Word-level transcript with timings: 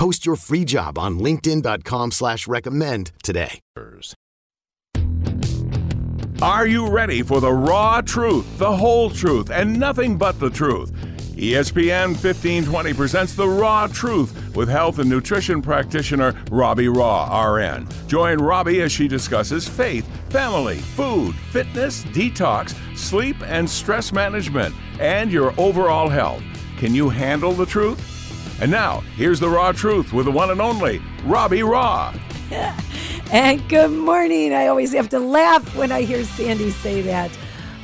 Post 0.00 0.24
your 0.24 0.36
free 0.36 0.64
job 0.64 0.98
on 0.98 1.18
LinkedIn.com 1.18 2.12
slash 2.12 2.48
recommend 2.48 3.12
today. 3.22 3.60
Are 6.40 6.66
you 6.66 6.88
ready 6.88 7.20
for 7.20 7.42
the 7.42 7.52
raw 7.52 8.00
truth, 8.00 8.46
the 8.56 8.74
whole 8.74 9.10
truth, 9.10 9.50
and 9.50 9.78
nothing 9.78 10.16
but 10.16 10.40
the 10.40 10.48
truth? 10.48 10.90
ESPN 11.36 12.12
1520 12.12 12.94
presents 12.94 13.34
The 13.34 13.46
Raw 13.46 13.88
Truth 13.88 14.56
with 14.56 14.70
health 14.70 15.00
and 15.00 15.10
nutrition 15.10 15.60
practitioner 15.60 16.34
Robbie 16.50 16.86
Raugh, 16.86 17.28
RN. 17.28 17.86
Join 18.08 18.38
Robbie 18.38 18.80
as 18.80 18.90
she 18.90 19.06
discusses 19.06 19.68
faith, 19.68 20.08
family, 20.30 20.78
food, 20.78 21.34
fitness, 21.52 22.04
detox, 22.04 22.74
sleep, 22.96 23.36
and 23.42 23.68
stress 23.68 24.14
management, 24.14 24.74
and 24.98 25.30
your 25.30 25.52
overall 25.60 26.08
health. 26.08 26.42
Can 26.78 26.94
you 26.94 27.10
handle 27.10 27.52
the 27.52 27.66
truth? 27.66 28.19
And 28.60 28.70
now, 28.70 29.00
here's 29.16 29.40
The 29.40 29.48
Raw 29.48 29.72
Truth 29.72 30.12
with 30.12 30.26
the 30.26 30.32
one 30.32 30.50
and 30.50 30.60
only 30.60 31.00
Robbie 31.24 31.60
Raugh. 31.60 32.18
And 33.32 33.68
good 33.68 33.92
morning. 33.92 34.52
I 34.52 34.66
always 34.66 34.92
have 34.92 35.08
to 35.10 35.20
laugh 35.20 35.76
when 35.76 35.92
I 35.92 36.02
hear 36.02 36.24
Sandy 36.24 36.72
say 36.72 37.00
that. 37.02 37.30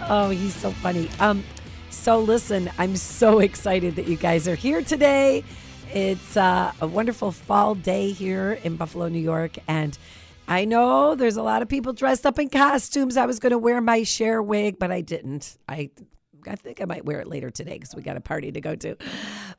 Oh, 0.09 0.31
he's 0.31 0.57
so 0.57 0.73
funny. 0.73 1.09
Um, 1.21 1.45
so 1.89 2.19
listen, 2.19 2.69
I'm 2.79 2.97
so 2.97 3.39
excited 3.49 3.95
that 3.95 4.09
you 4.09 4.17
guys 4.17 4.49
are 4.49 4.57
here 4.57 4.83
today. 4.83 5.45
It's 5.95 6.37
uh, 6.37 6.73
a 6.81 6.87
wonderful 6.89 7.31
fall 7.31 7.77
day 7.77 8.11
here 8.11 8.59
in 8.65 8.75
Buffalo, 8.75 9.07
New 9.07 9.21
York, 9.21 9.57
and 9.69 9.97
I 10.49 10.65
know 10.65 11.15
there's 11.15 11.37
a 11.37 11.45
lot 11.45 11.63
of 11.63 11.69
people 11.69 11.93
dressed 11.93 12.27
up 12.27 12.41
in 12.41 12.49
costumes. 12.49 13.17
I 13.17 13.25
was 13.25 13.39
going 13.39 13.53
to 13.53 13.59
wear 13.59 13.81
my 13.81 14.03
Cher 14.03 14.43
wig, 14.43 14.81
but 14.81 14.91
I 14.91 15.01
didn't. 15.01 15.59
I 15.69 15.91
I 16.49 16.57
think 16.57 16.81
I 16.81 16.85
might 16.85 17.05
wear 17.05 17.21
it 17.21 17.29
later 17.29 17.51
today 17.51 17.75
because 17.75 17.95
we 17.95 18.03
got 18.03 18.17
a 18.17 18.21
party 18.21 18.53
to 18.53 18.61
go 18.61 18.75
to. 18.77 18.97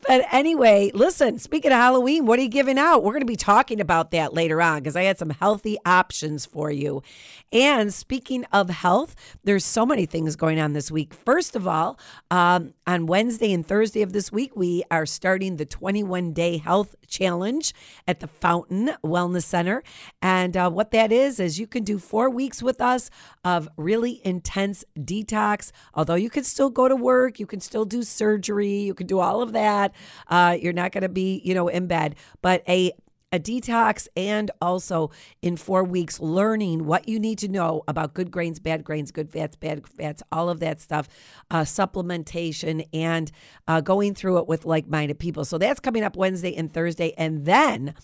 But 0.07 0.25
anyway, 0.31 0.91
listen, 0.93 1.39
speaking 1.39 1.71
of 1.71 1.77
Halloween, 1.77 2.25
what 2.25 2.39
are 2.39 2.41
you 2.41 2.49
giving 2.49 2.77
out? 2.77 3.03
We're 3.03 3.13
going 3.13 3.21
to 3.21 3.25
be 3.25 3.35
talking 3.35 3.81
about 3.81 4.11
that 4.11 4.33
later 4.33 4.61
on 4.61 4.79
because 4.79 4.95
I 4.95 5.03
had 5.03 5.17
some 5.17 5.29
healthy 5.29 5.77
options 5.85 6.45
for 6.45 6.71
you. 6.71 7.03
And 7.51 7.93
speaking 7.93 8.45
of 8.51 8.69
health, 8.69 9.15
there's 9.43 9.65
so 9.65 9.85
many 9.85 10.05
things 10.05 10.35
going 10.35 10.59
on 10.59 10.73
this 10.73 10.91
week. 10.91 11.13
First 11.13 11.55
of 11.55 11.67
all, 11.67 11.97
um, 12.29 12.73
on 12.85 13.05
Wednesday 13.05 13.53
and 13.53 13.65
Thursday 13.65 14.01
of 14.01 14.13
this 14.13 14.31
week, 14.31 14.55
we 14.55 14.83
are 14.91 15.05
starting 15.05 15.57
the 15.57 15.65
21 15.65 16.33
day 16.33 16.57
health 16.57 16.95
challenge 17.07 17.73
at 18.07 18.19
the 18.19 18.27
Fountain 18.27 18.91
Wellness 19.03 19.43
Center. 19.43 19.83
And 20.21 20.55
uh, 20.57 20.69
what 20.69 20.91
that 20.91 21.11
is, 21.11 21.39
is 21.39 21.59
you 21.59 21.67
can 21.67 21.83
do 21.83 21.99
four 21.99 22.29
weeks 22.29 22.61
with 22.61 22.81
us 22.81 23.09
of 23.43 23.69
really 23.77 24.21
intense 24.25 24.83
detox. 24.97 25.71
Although 25.93 26.15
you 26.15 26.29
can 26.29 26.43
still 26.43 26.69
go 26.77 26.87
to 26.87 26.95
work, 26.95 27.39
you 27.39 27.47
can 27.47 27.59
still 27.59 27.85
do 27.85 28.03
surgery, 28.03 28.77
you 28.77 28.93
can 28.93 29.07
do 29.07 29.19
all 29.19 29.41
of 29.41 29.51
that. 29.53 29.93
Uh, 30.27 30.55
you're 30.61 30.73
not 30.73 30.91
going 30.91 31.01
to 31.01 31.09
be, 31.09 31.41
you 31.43 31.55
know, 31.55 31.67
in 31.67 31.87
bed, 31.87 32.15
but 32.41 32.63
a 32.69 32.91
a 33.33 33.39
detox 33.39 34.07
and 34.15 34.51
also 34.61 35.11
in 35.41 35.57
four 35.57 35.83
weeks 35.83 36.21
learning 36.21 36.85
what 36.85 37.09
you 37.09 37.19
need 37.19 37.37
to 37.37 37.49
know 37.49 37.83
about 37.85 38.13
good 38.13 38.31
grains, 38.31 38.57
bad 38.57 38.85
grains, 38.85 39.11
good 39.11 39.29
fats, 39.29 39.57
bad 39.57 39.85
fats, 39.85 40.23
all 40.31 40.49
of 40.49 40.61
that 40.61 40.79
stuff, 40.79 41.09
uh, 41.51 41.61
supplementation, 41.61 42.87
and 42.93 43.29
uh, 43.67 43.81
going 43.81 44.15
through 44.15 44.37
it 44.37 44.47
with 44.47 44.63
like 44.65 44.87
minded 44.87 45.19
people. 45.19 45.43
So 45.43 45.57
that's 45.57 45.81
coming 45.81 46.03
up 46.03 46.15
Wednesday 46.15 46.55
and 46.55 46.73
Thursday. 46.73 47.13
And 47.17 47.45
then 47.45 47.95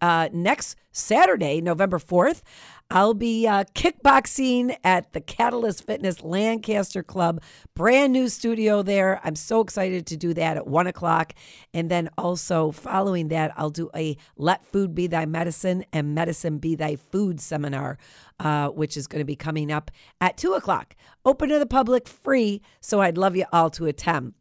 uh, 0.00 0.28
next 0.32 0.74
Saturday, 0.90 1.60
November 1.60 2.00
4th, 2.00 2.42
I'll 2.94 3.14
be 3.14 3.46
uh, 3.46 3.64
kickboxing 3.74 4.76
at 4.84 5.14
the 5.14 5.22
Catalyst 5.22 5.86
Fitness 5.86 6.22
Lancaster 6.22 7.02
Club. 7.02 7.42
Brand 7.74 8.12
new 8.12 8.28
studio 8.28 8.82
there. 8.82 9.18
I'm 9.24 9.34
so 9.34 9.62
excited 9.62 10.06
to 10.08 10.16
do 10.18 10.34
that 10.34 10.58
at 10.58 10.66
one 10.66 10.86
o'clock. 10.86 11.32
And 11.72 11.90
then 11.90 12.10
also 12.18 12.70
following 12.70 13.28
that, 13.28 13.50
I'll 13.56 13.70
do 13.70 13.88
a 13.96 14.18
Let 14.36 14.66
Food 14.66 14.94
Be 14.94 15.06
Thy 15.06 15.24
Medicine 15.24 15.86
and 15.90 16.14
Medicine 16.14 16.58
Be 16.58 16.74
Thy 16.74 16.96
Food 16.96 17.40
seminar, 17.40 17.96
uh, 18.38 18.68
which 18.68 18.98
is 18.98 19.06
going 19.06 19.22
to 19.22 19.24
be 19.24 19.36
coming 19.36 19.72
up 19.72 19.90
at 20.20 20.36
two 20.36 20.52
o'clock. 20.52 20.94
Open 21.24 21.48
to 21.48 21.58
the 21.58 21.64
public, 21.64 22.06
free. 22.06 22.60
So 22.82 23.00
I'd 23.00 23.16
love 23.16 23.36
you 23.36 23.46
all 23.54 23.70
to 23.70 23.86
attend. 23.86 24.34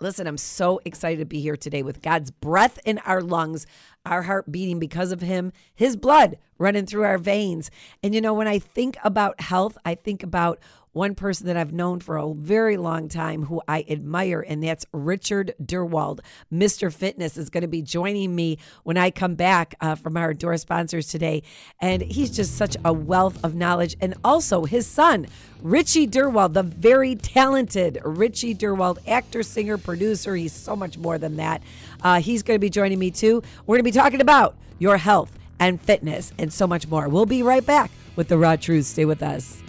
Listen, 0.00 0.26
I'm 0.26 0.36
so 0.36 0.80
excited 0.84 1.20
to 1.20 1.24
be 1.24 1.40
here 1.40 1.56
today 1.56 1.82
with 1.82 2.02
God's 2.02 2.30
breath 2.30 2.78
in 2.84 2.98
our 2.98 3.22
lungs, 3.22 3.66
our 4.04 4.22
heart 4.22 4.52
beating 4.52 4.78
because 4.78 5.10
of 5.10 5.22
Him, 5.22 5.52
His 5.74 5.96
blood 5.96 6.36
running 6.58 6.84
through 6.84 7.04
our 7.04 7.18
veins. 7.18 7.70
And 8.02 8.14
you 8.14 8.20
know, 8.20 8.34
when 8.34 8.48
I 8.48 8.58
think 8.58 8.98
about 9.02 9.40
health, 9.40 9.78
I 9.84 9.94
think 9.94 10.22
about 10.22 10.58
one 10.96 11.14
person 11.14 11.46
that 11.46 11.58
I've 11.58 11.74
known 11.74 12.00
for 12.00 12.16
a 12.16 12.32
very 12.32 12.78
long 12.78 13.08
time 13.08 13.44
who 13.44 13.60
I 13.68 13.84
admire, 13.86 14.40
and 14.40 14.64
that's 14.64 14.86
Richard 14.92 15.54
Derwald. 15.62 16.20
Mr. 16.50 16.90
Fitness 16.90 17.36
is 17.36 17.50
going 17.50 17.60
to 17.60 17.68
be 17.68 17.82
joining 17.82 18.34
me 18.34 18.56
when 18.82 18.96
I 18.96 19.10
come 19.10 19.34
back 19.34 19.74
uh, 19.82 19.94
from 19.94 20.16
our 20.16 20.32
door 20.32 20.56
sponsors 20.56 21.08
today. 21.08 21.42
And 21.80 22.00
he's 22.00 22.34
just 22.34 22.56
such 22.56 22.78
a 22.82 22.94
wealth 22.94 23.38
of 23.44 23.54
knowledge. 23.54 23.94
And 24.00 24.14
also 24.24 24.64
his 24.64 24.86
son, 24.86 25.26
Richie 25.60 26.06
Derwald, 26.06 26.54
the 26.54 26.62
very 26.62 27.14
talented 27.14 28.00
Richie 28.02 28.54
Derwald, 28.54 28.98
actor, 29.06 29.42
singer, 29.42 29.76
producer. 29.76 30.34
He's 30.34 30.54
so 30.54 30.74
much 30.74 30.96
more 30.96 31.18
than 31.18 31.36
that. 31.36 31.62
Uh, 32.02 32.20
he's 32.22 32.42
going 32.42 32.56
to 32.56 32.60
be 32.60 32.70
joining 32.70 32.98
me 32.98 33.10
too. 33.10 33.42
We're 33.66 33.76
going 33.76 33.84
to 33.84 33.92
be 33.92 33.98
talking 33.98 34.22
about 34.22 34.56
your 34.78 34.96
health 34.96 35.38
and 35.60 35.78
fitness 35.78 36.32
and 36.38 36.50
so 36.50 36.66
much 36.66 36.88
more. 36.88 37.10
We'll 37.10 37.26
be 37.26 37.42
right 37.42 37.64
back 37.64 37.90
with 38.16 38.28
the 38.28 38.38
Raw 38.38 38.56
Truth. 38.56 38.86
Stay 38.86 39.04
with 39.04 39.22
us. 39.22 39.62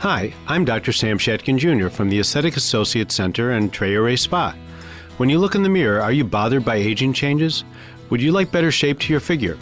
Hi, 0.00 0.34
I'm 0.46 0.66
Dr. 0.66 0.92
Sam 0.92 1.16
Shatkin 1.16 1.56
Jr. 1.56 1.88
from 1.88 2.10
the 2.10 2.20
Aesthetic 2.20 2.58
Associates 2.58 3.14
Center 3.14 3.52
and 3.52 3.72
Treore 3.72 4.18
Spa. 4.18 4.54
When 5.16 5.30
you 5.30 5.38
look 5.38 5.54
in 5.54 5.62
the 5.62 5.70
mirror, 5.70 6.02
are 6.02 6.12
you 6.12 6.22
bothered 6.22 6.66
by 6.66 6.76
aging 6.76 7.14
changes? 7.14 7.64
Would 8.10 8.20
you 8.20 8.30
like 8.30 8.52
better 8.52 8.70
shape 8.70 8.98
to 9.00 9.12
your 9.12 9.20
figure? 9.20 9.56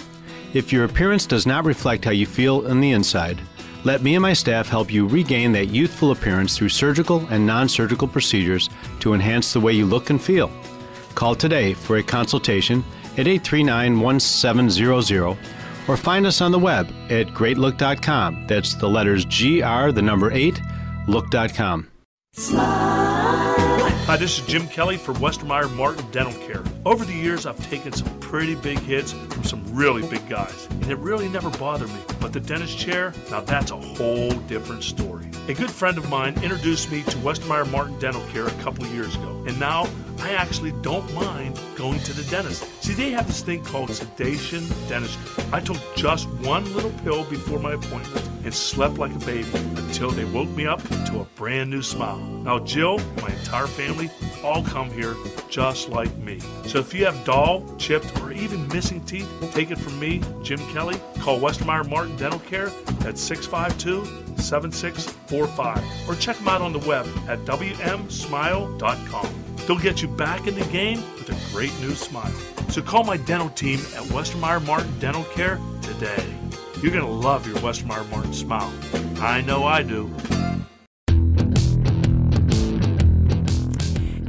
If 0.52 0.72
your 0.72 0.86
appearance 0.86 1.24
does 1.24 1.46
not 1.46 1.64
reflect 1.64 2.04
how 2.04 2.10
you 2.10 2.26
feel 2.26 2.66
on 2.68 2.80
the 2.80 2.90
inside, 2.90 3.40
let 3.84 4.02
me 4.02 4.16
and 4.16 4.22
my 4.22 4.32
staff 4.32 4.68
help 4.68 4.92
you 4.92 5.06
regain 5.06 5.52
that 5.52 5.66
youthful 5.66 6.10
appearance 6.10 6.58
through 6.58 6.70
surgical 6.70 7.24
and 7.30 7.46
non 7.46 7.68
surgical 7.68 8.08
procedures 8.08 8.68
to 9.00 9.14
enhance 9.14 9.52
the 9.52 9.60
way 9.60 9.72
you 9.72 9.86
look 9.86 10.10
and 10.10 10.20
feel. 10.20 10.50
Call 11.14 11.36
today 11.36 11.74
for 11.74 11.98
a 11.98 12.02
consultation 12.02 12.84
at 13.16 13.28
839 13.28 14.00
1700 14.00 15.38
or 15.88 15.96
find 15.96 16.26
us 16.26 16.40
on 16.40 16.52
the 16.52 16.58
web 16.58 16.92
at 17.10 17.32
greatlook.com. 17.34 18.46
That's 18.46 18.74
the 18.74 18.88
letters 18.88 19.24
GR, 19.24 19.90
the 19.90 20.02
number 20.02 20.30
8, 20.30 20.60
look.com. 21.08 21.88
Hi, 24.06 24.16
this 24.18 24.38
is 24.38 24.46
Jim 24.46 24.68
Kelly 24.68 24.98
for 24.98 25.14
Westermeyer 25.14 25.74
Martin 25.74 26.04
Dental 26.10 26.38
Care. 26.46 26.62
Over 26.84 27.06
the 27.06 27.14
years, 27.14 27.46
I've 27.46 27.70
taken 27.70 27.90
some 27.90 28.06
pretty 28.20 28.54
big 28.54 28.78
hits 28.80 29.12
from 29.12 29.44
some 29.44 29.64
really 29.74 30.06
big 30.06 30.28
guys, 30.28 30.66
and 30.70 30.90
it 30.90 30.98
really 30.98 31.26
never 31.28 31.48
bothered 31.48 31.88
me. 31.88 32.00
But 32.20 32.34
the 32.34 32.40
dentist 32.40 32.76
chair, 32.76 33.14
now 33.30 33.40
that's 33.40 33.70
a 33.70 33.80
whole 33.80 34.30
different 34.46 34.82
story. 34.82 35.30
A 35.48 35.54
good 35.54 35.70
friend 35.70 35.96
of 35.96 36.10
mine 36.10 36.34
introduced 36.42 36.92
me 36.92 37.02
to 37.04 37.16
Westermeyer 37.18 37.70
Martin 37.70 37.98
Dental 37.98 38.22
Care 38.26 38.46
a 38.46 38.62
couple 38.62 38.86
years 38.88 39.14
ago, 39.14 39.42
and 39.48 39.58
now 39.58 39.88
I 40.18 40.32
actually 40.32 40.72
don't 40.82 41.12
mind 41.14 41.58
going 41.76 42.00
to 42.00 42.12
the 42.12 42.28
dentist. 42.30 42.64
See, 42.82 42.94
they 42.94 43.10
have 43.10 43.26
this 43.26 43.42
thing 43.42 43.64
called 43.64 43.90
sedation 43.90 44.64
dentistry. 44.88 45.44
I 45.52 45.60
took 45.60 45.76
just 45.96 46.28
one 46.40 46.64
little 46.74 46.92
pill 47.02 47.24
before 47.24 47.58
my 47.58 47.74
appointment 47.74 48.28
and 48.44 48.54
slept 48.54 48.98
like 48.98 49.14
a 49.14 49.18
baby 49.20 49.48
until 49.76 50.10
they 50.10 50.24
woke 50.24 50.48
me 50.50 50.66
up 50.66 50.82
to 51.06 51.20
a 51.20 51.24
brand 51.36 51.70
new 51.70 51.82
smile. 51.82 52.18
Now, 52.18 52.58
Jill, 52.58 52.98
my 53.22 53.28
entire 53.28 53.66
family, 53.66 54.10
all 54.42 54.62
come 54.64 54.90
here 54.90 55.14
just 55.48 55.88
like 55.88 56.14
me. 56.18 56.40
So 56.66 56.78
if 56.78 56.92
you 56.92 57.06
have 57.06 57.24
dull, 57.24 57.64
chipped, 57.78 58.20
or 58.20 58.32
even 58.32 58.68
missing 58.68 59.02
teeth, 59.04 59.28
take 59.52 59.70
it 59.70 59.78
from 59.78 59.98
me, 59.98 60.20
Jim 60.42 60.58
Kelly. 60.72 61.00
Call 61.20 61.40
Westermeyer 61.40 61.88
Martin 61.88 62.16
Dental 62.16 62.40
Care 62.40 62.70
at 63.06 63.18
652 63.18 64.04
7645 64.38 66.08
or 66.08 66.14
check 66.16 66.36
them 66.36 66.48
out 66.48 66.60
on 66.60 66.72
the 66.72 66.78
web 66.80 67.06
at 67.28 67.38
wmsmile.com. 67.40 69.43
They'll 69.66 69.78
get 69.78 70.02
you 70.02 70.08
back 70.08 70.46
in 70.46 70.54
the 70.54 70.64
game 70.66 71.02
with 71.14 71.30
a 71.30 71.52
great 71.54 71.72
new 71.80 71.94
smile. 71.94 72.32
So 72.68 72.82
call 72.82 73.04
my 73.04 73.16
dental 73.16 73.48
team 73.50 73.78
at 73.96 74.02
Westermeyer 74.04 74.64
Martin 74.66 74.98
Dental 74.98 75.24
Care 75.24 75.58
today. 75.80 76.24
You're 76.82 76.92
going 76.92 77.04
to 77.04 77.10
love 77.10 77.46
your 77.46 77.56
Westermeyer 77.56 78.08
Martin 78.10 78.34
smile. 78.34 78.72
I 79.20 79.40
know 79.40 79.64
I 79.64 79.82
do. 79.82 80.12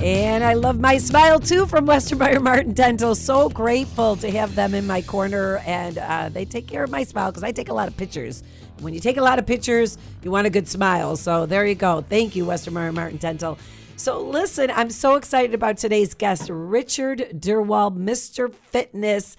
And 0.02 0.44
I 0.44 0.54
love 0.54 0.80
my 0.80 1.00
smile 1.00 1.40
too 1.40 1.66
from 1.66 1.88
Western 1.88 2.20
Meyer 2.20 2.40
Martin 2.40 2.74
Dental. 2.74 3.16
So 3.16 3.50
grateful 3.50 4.16
to 4.18 4.30
have 4.30 4.54
them 4.54 4.76
in 4.76 4.86
my 4.86 5.02
corner, 5.02 5.58
and 5.66 5.98
uh, 5.98 6.30
they 6.30 6.46
take 6.46 6.68
care 6.68 6.84
of 6.84 6.92
my 6.92 7.04
smile 7.04 7.32
because 7.32 7.44
I 7.44 7.52
take 7.52 7.70
a 7.70 7.74
lot 7.74 7.88
of 7.88 7.98
pictures. 7.98 8.44
When 8.82 8.94
you 8.94 9.00
take 9.00 9.18
a 9.18 9.22
lot 9.22 9.40
of 9.40 9.48
pictures, 9.48 9.98
you 10.22 10.30
want 10.30 10.46
a 10.46 10.52
good 10.52 10.68
smile. 10.68 11.16
So 11.16 11.48
there 11.48 11.66
you 11.66 11.74
go. 11.74 12.02
Thank 12.08 12.36
you, 12.36 12.46
Western 12.46 12.76
Meyer 12.76 12.92
Martin 12.92 13.18
Dental. 13.18 13.58
So 13.98 14.20
listen, 14.20 14.72
I'm 14.72 14.90
so 14.90 15.16
excited 15.16 15.54
about 15.54 15.78
today's 15.78 16.14
guest, 16.14 16.50
Richard 16.50 17.30
Derwald, 17.34 17.98
Mr. 17.98 18.54
Fitness. 18.54 19.38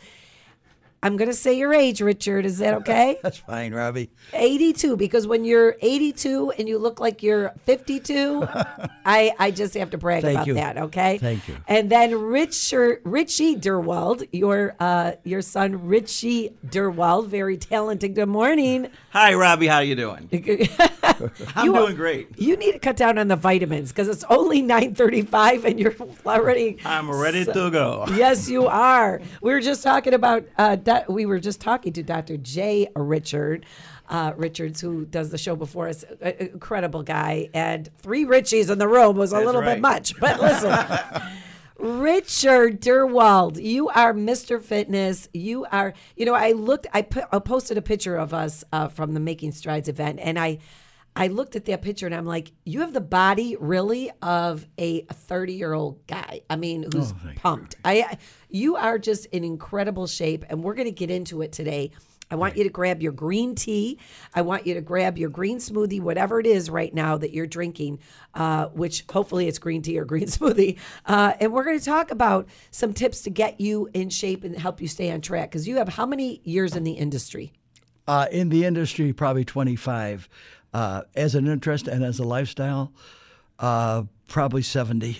I'm 1.02 1.16
going 1.16 1.28
to 1.28 1.34
say 1.37 1.52
your 1.56 1.72
age, 1.72 2.00
Richard. 2.00 2.44
Is 2.46 2.58
that 2.58 2.75
okay? 2.75 3.19
That's 3.22 3.37
fine, 3.38 3.72
Robbie. 3.75 4.10
82 4.32 4.96
because 4.96 5.26
when 5.26 5.44
you're 5.44 5.76
82 5.81 6.52
and 6.58 6.69
you 6.69 6.78
look 6.78 6.98
like 7.00 7.22
you're 7.22 7.52
52 7.64 8.44
I, 9.04 9.32
I 9.38 9.50
just 9.52 9.75
have 9.75 9.90
to 9.90 9.98
brag 9.98 10.22
Thank 10.22 10.34
about 10.37 10.46
you. 10.48 10.54
that 10.54 10.78
okay 10.78 11.19
Thank 11.19 11.46
you. 11.46 11.56
and 11.69 11.88
then 11.90 12.14
Richard, 12.20 13.00
richie 13.04 13.54
derwald 13.56 14.26
your 14.32 14.75
uh, 14.81 15.12
your 15.22 15.43
son 15.43 15.87
richie 15.87 16.50
derwald 16.66 17.28
very 17.28 17.56
talented 17.56 18.14
good 18.16 18.28
morning 18.28 18.88
Hi, 19.10 19.32
Robbie. 19.32 19.66
How 19.69 19.78
you 19.78 19.94
doing? 19.94 20.28
I'm 21.54 21.64
You- 21.66 21.72
doing 21.72 21.96
great. 21.96 22.38
you 22.38 22.56
need 22.56 22.72
to 22.72 22.78
cut 22.78 22.96
down 22.96 23.16
on 23.16 23.28
the 23.28 23.37
vitamins 23.37 23.90
because 23.90 24.08
it's 24.08 24.25
only 24.28 24.62
9.35 24.62 25.64
and 25.64 25.81
you're 25.81 25.94
already 26.26 26.78
I'm 26.84 27.10
ready 27.10 27.44
to 27.46 27.70
go. 27.70 28.04
yes, 28.14 28.49
you 28.49 28.66
are. 28.66 29.20
We 29.40 29.52
were 29.52 29.60
just 29.62 29.82
talking 29.82 30.12
about. 30.14 30.44
Uh, 30.58 30.76
doc- 30.87 31.09
we 31.09 31.27
were 31.27 31.38
just 31.38 31.61
talking 31.61 31.93
to 31.93 32.03
Dr. 32.03 32.38
Jay 32.38 32.88
Richard. 32.97 33.67
Uh, 34.09 34.33
Richards, 34.37 34.81
who 34.81 35.05
does 35.05 35.31
the 35.31 35.38
show 35.38 35.56
before 35.56 35.88
us, 35.88 36.05
a- 36.23 36.50
incredible 36.53 37.03
guy, 37.03 37.49
and 37.53 37.91
three 37.99 38.25
Richies 38.25 38.71
in 38.71 38.79
the 38.79 38.87
room 38.87 39.17
was 39.17 39.33
a 39.33 39.35
That's 39.35 39.47
little 39.47 39.62
bit 39.62 39.81
much. 39.81 40.19
But 40.21 40.41
listen, 40.41 40.71
Richard 41.79 42.81
Derwald, 42.81 43.62
you 43.62 43.88
are 43.88 44.15
Mr. 44.15 44.62
Fitness. 44.62 45.29
You 45.35 45.67
are, 45.73 45.93
you 46.17 46.25
know, 46.25 46.35
I 46.35 46.53
looked, 46.53 46.87
I, 46.94 47.03
put, 47.03 47.25
I 47.33 47.38
posted 47.41 47.77
a 47.77 47.83
picture 47.83 48.17
of 48.17 48.33
us 48.33 48.65
uh, 48.73 48.88
from 48.88 49.12
the 49.15 49.21
Making 49.21 49.53
Strides 49.53 49.88
event, 49.88 50.21
and 50.23 50.38
I, 50.38 50.59
I 51.16 51.28
looked 51.28 51.56
at 51.56 51.64
that 51.64 51.80
picture 51.80 52.04
and 52.04 52.14
I'm 52.14 52.26
like, 52.26 52.52
you 52.64 52.80
have 52.80 52.92
the 52.92 53.00
body 53.00 53.56
really 53.58 54.10
of 54.20 54.66
a 54.76 55.00
30 55.00 55.54
year 55.54 55.72
old 55.72 56.06
guy. 56.06 56.42
I 56.50 56.56
mean, 56.56 56.84
who's 56.92 57.14
pumped. 57.36 57.76
I, 57.84 58.18
you 58.50 58.76
are 58.76 58.98
just 58.98 59.24
in 59.26 59.42
incredible 59.42 60.06
shape, 60.06 60.44
and 60.50 60.62
we're 60.62 60.74
going 60.74 60.86
to 60.86 60.92
get 60.92 61.10
into 61.10 61.40
it 61.40 61.52
today. 61.52 61.92
I 62.30 62.34
want 62.34 62.56
you 62.56 62.64
to 62.64 62.70
grab 62.70 63.02
your 63.02 63.12
green 63.12 63.54
tea. 63.54 63.98
I 64.34 64.42
want 64.42 64.66
you 64.66 64.74
to 64.74 64.80
grab 64.80 65.16
your 65.16 65.30
green 65.30 65.58
smoothie, 65.58 66.00
whatever 66.00 66.40
it 66.40 66.46
is 66.46 66.68
right 66.68 66.92
now 66.92 67.16
that 67.18 67.32
you're 67.32 67.46
drinking, 67.46 68.00
uh, 68.34 68.66
which 68.66 69.04
hopefully 69.10 69.46
it's 69.46 69.58
green 69.58 69.80
tea 69.80 69.98
or 69.98 70.04
green 70.12 70.26
smoothie. 70.26 70.78
Uh, 71.06 71.34
and 71.40 71.52
we're 71.52 71.64
going 71.64 71.78
to 71.78 71.84
talk 71.84 72.10
about 72.10 72.48
some 72.70 72.92
tips 72.92 73.22
to 73.22 73.30
get 73.30 73.60
you 73.60 73.88
in 73.94 74.10
shape 74.10 74.44
and 74.44 74.58
help 74.58 74.82
you 74.82 74.88
stay 74.88 75.10
on 75.12 75.20
track. 75.20 75.50
Because 75.50 75.66
you 75.68 75.76
have 75.76 75.88
how 75.88 76.04
many 76.04 76.40
years 76.44 76.74
in 76.74 76.84
the 76.84 76.92
industry? 76.92 77.52
Uh, 78.08 78.26
in 78.30 78.50
the 78.50 78.64
industry, 78.64 79.12
probably 79.12 79.44
25. 79.44 80.28
Uh, 80.76 81.00
as 81.14 81.34
an 81.34 81.49
interest 81.49 81.88
and 81.88 82.05
as 82.05 82.19
a 82.19 82.23
lifestyle, 82.23 82.93
uh, 83.61 84.02
probably 84.28 84.61
70. 84.61 85.19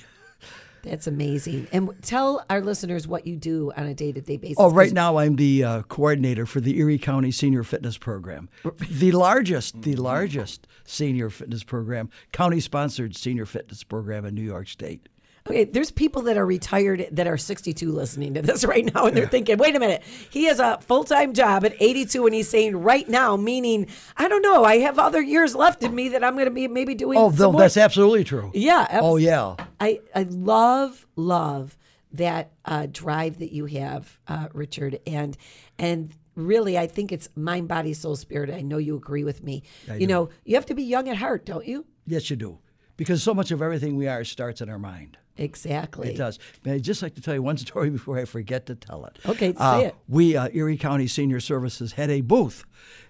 That's 0.83 1.07
amazing. 1.07 1.67
And 1.73 1.95
tell 2.03 2.45
our 2.51 2.61
listeners 2.61 3.09
what 3.09 3.27
you 3.27 3.37
do 3.37 3.73
on 3.75 3.87
a 3.87 3.95
day 3.95 4.13
to 4.13 4.21
day 4.21 4.37
basis. 4.37 4.59
Oh, 4.59 4.71
right 4.71 4.93
now 4.93 5.17
I'm 5.17 5.37
the 5.37 5.65
uh, 5.65 5.83
coordinator 5.85 6.45
for 6.45 6.61
the 6.61 6.79
Erie 6.79 6.99
County 6.99 7.31
Senior 7.31 7.63
Fitness 7.63 7.97
Program, 7.97 8.51
the 8.91 9.13
largest, 9.13 9.81
the 9.81 9.97
largest 9.97 10.67
senior 10.85 11.31
fitness 11.31 11.65
program, 11.65 12.11
county 12.33 12.61
sponsored 12.61 13.17
senior 13.17 13.47
fitness 13.47 13.83
program 13.83 14.27
in 14.27 14.35
New 14.35 14.43
York 14.43 14.69
State. 14.69 15.09
Okay, 15.47 15.65
there's 15.65 15.91
people 15.91 16.23
that 16.23 16.37
are 16.37 16.47
retired 16.47 17.07
that 17.13 17.27
are 17.27 17.37
62 17.37 17.93
listening 17.93 18.35
to 18.35 18.43
this 18.43 18.65
right 18.73 18.93
now, 18.95 19.07
and 19.07 19.17
they're 19.17 19.29
thinking, 19.29 19.59
wait 19.59 19.77
a 19.77 19.81
minute, 19.81 20.03
he 20.31 20.45
has 20.45 20.59
a 20.59 20.79
full 20.81 21.05
time 21.05 21.33
job 21.33 21.65
at 21.65 21.75
82, 21.81 22.27
and 22.27 22.35
he's 22.35 22.49
saying 22.49 22.77
right 22.77 23.09
now, 23.09 23.37
meaning, 23.37 23.87
I 24.17 24.29
don't 24.29 24.43
know, 24.43 24.65
I 24.65 24.79
have 24.79 24.99
other 24.99 25.23
years 25.23 25.55
left 25.55 25.83
in 25.83 25.95
me 25.95 26.11
that 26.11 26.25
I'm 26.25 26.35
going 26.35 26.47
to 26.47 26.51
be 26.51 26.69
maybe 26.69 26.95
doing. 26.95 27.19
Oh, 27.19 27.31
some 27.31 27.39
no, 27.39 27.53
more. 27.53 27.61
that's 27.61 27.77
absolutely 27.77 28.25
true. 28.25 28.51
Yeah. 28.55 28.87
abs- 28.91 29.05
Oh, 29.05 29.17
yeah. 29.17 29.57
I, 29.81 30.01
I 30.15 30.25
love, 30.25 31.07
love 31.17 31.77
that 32.13 32.53
uh, 32.65 32.87
drive 32.91 33.39
that 33.39 33.53
you 33.53 33.67
have, 33.67 34.19
uh, 34.27 34.49
Richard. 34.53 35.01
And, 35.07 35.37
and, 35.79 36.15
Really, 36.37 36.77
I 36.77 36.87
think 36.87 37.13
it's 37.13 37.31
mind, 37.35 37.67
body, 37.67 37.95
soul, 37.95 38.15
spirit. 38.15 38.51
I 38.51 38.61
know 38.61 38.77
you 38.77 38.95
agree 38.95 39.25
with 39.25 39.43
me. 39.43 39.63
you 39.97 40.07
know, 40.07 40.29
you 40.45 40.55
have 40.57 40.67
to 40.67 40.75
be 40.75 40.83
young 40.83 41.09
at 41.09 41.17
heart, 41.17 41.47
don't 41.47 41.67
you? 41.67 41.87
Yes, 42.07 42.29
you 42.29 42.37
do. 42.37 42.59
Because 42.99 43.23
so 43.23 43.33
much 43.33 43.51
of 43.51 43.63
everything 43.63 43.97
we 43.97 44.07
are 44.07 44.23
starts 44.23 44.61
in 44.61 44.69
our 44.69 44.79
mind. 44.79 45.17
Exactly. 45.39 46.11
It 46.11 46.17
does. 46.17 46.39
But 46.63 46.73
I'd 46.75 46.83
just 46.83 47.03
like 47.03 47.15
to 47.17 47.21
tell 47.21 47.35
you 47.35 47.43
one 47.43 47.57
story 47.67 47.91
before 47.91 48.19
I 48.19 48.25
forget 48.25 48.67
to 48.67 48.75
tell 48.75 49.05
it. 49.07 49.19
Okay, 49.27 49.53
say 49.53 49.57
Uh, 49.59 49.79
it. 49.81 49.95
We, 50.09 50.37
uh, 50.37 50.49
Erie 50.53 50.77
County 50.77 51.07
Senior 51.07 51.41
Services, 51.41 51.93
had 51.93 52.11
a 52.11 52.21
booth. 52.23 52.65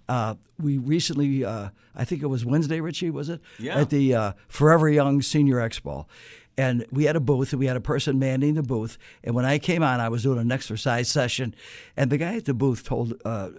Uh, 0.08 0.34
we 0.58 0.78
recently, 0.78 1.44
uh, 1.44 1.70
I 1.94 2.04
think 2.04 2.22
it 2.22 2.26
was 2.26 2.44
Wednesday, 2.44 2.80
Richie, 2.80 3.10
was 3.10 3.28
it? 3.28 3.40
Yeah. 3.58 3.80
At 3.80 3.90
the 3.90 4.14
uh, 4.14 4.32
Forever 4.48 4.88
Young 4.88 5.22
Senior 5.22 5.56
Expo. 5.56 6.06
And 6.58 6.86
we 6.90 7.04
had 7.04 7.16
a 7.16 7.20
booth, 7.20 7.52
and 7.52 7.60
we 7.60 7.66
had 7.66 7.76
a 7.76 7.80
person 7.82 8.18
manning 8.18 8.54
the 8.54 8.62
booth. 8.62 8.96
And 9.22 9.34
when 9.34 9.44
I 9.44 9.58
came 9.58 9.82
on, 9.82 10.00
I 10.00 10.08
was 10.08 10.22
doing 10.22 10.38
an 10.38 10.50
exercise 10.50 11.08
session. 11.08 11.54
And 11.98 12.10
the 12.10 12.16
guy 12.16 12.36
at 12.36 12.46
the 12.46 12.54
booth 12.54 12.82
told 12.84 13.20
uh, 13.26 13.50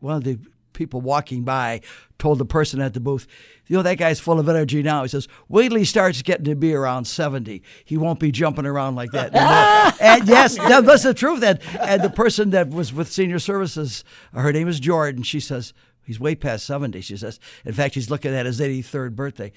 one 0.00 0.16
of 0.16 0.24
the 0.24 0.38
people 0.78 1.00
walking 1.00 1.42
by 1.42 1.80
told 2.18 2.38
the 2.38 2.44
person 2.44 2.80
at 2.80 2.94
the 2.94 3.00
booth, 3.00 3.26
you 3.66 3.76
know, 3.76 3.82
that 3.82 3.96
guy's 3.98 4.20
full 4.20 4.38
of 4.38 4.48
energy 4.48 4.82
now. 4.82 5.02
He 5.02 5.08
says, 5.08 5.28
wait 5.48 5.68
till 5.68 5.78
he 5.78 5.84
starts 5.84 6.22
getting 6.22 6.44
to 6.44 6.54
be 6.54 6.72
around 6.72 7.04
70. 7.06 7.62
He 7.84 7.96
won't 7.96 8.20
be 8.20 8.30
jumping 8.30 8.64
around 8.64 8.94
like 8.94 9.10
that 9.10 9.34
and 10.00 10.26
yes, 10.26 10.56
that, 10.56 10.86
that's 10.86 11.02
the 11.02 11.12
truth. 11.12 11.42
And, 11.42 11.58
and 11.80 12.02
the 12.02 12.10
person 12.10 12.50
that 12.50 12.70
was 12.70 12.94
with 12.94 13.10
senior 13.10 13.40
services, 13.40 14.04
her 14.32 14.52
name 14.52 14.68
is 14.68 14.80
Jordan. 14.80 15.24
She 15.24 15.40
says, 15.40 15.74
he's 16.04 16.20
way 16.20 16.34
past 16.34 16.64
70. 16.64 17.00
She 17.00 17.16
says, 17.16 17.40
in 17.64 17.74
fact, 17.74 17.94
he's 17.94 18.08
looking 18.08 18.34
at 18.34 18.46
his 18.46 18.60
83rd 18.60 19.16
birthday. 19.16 19.52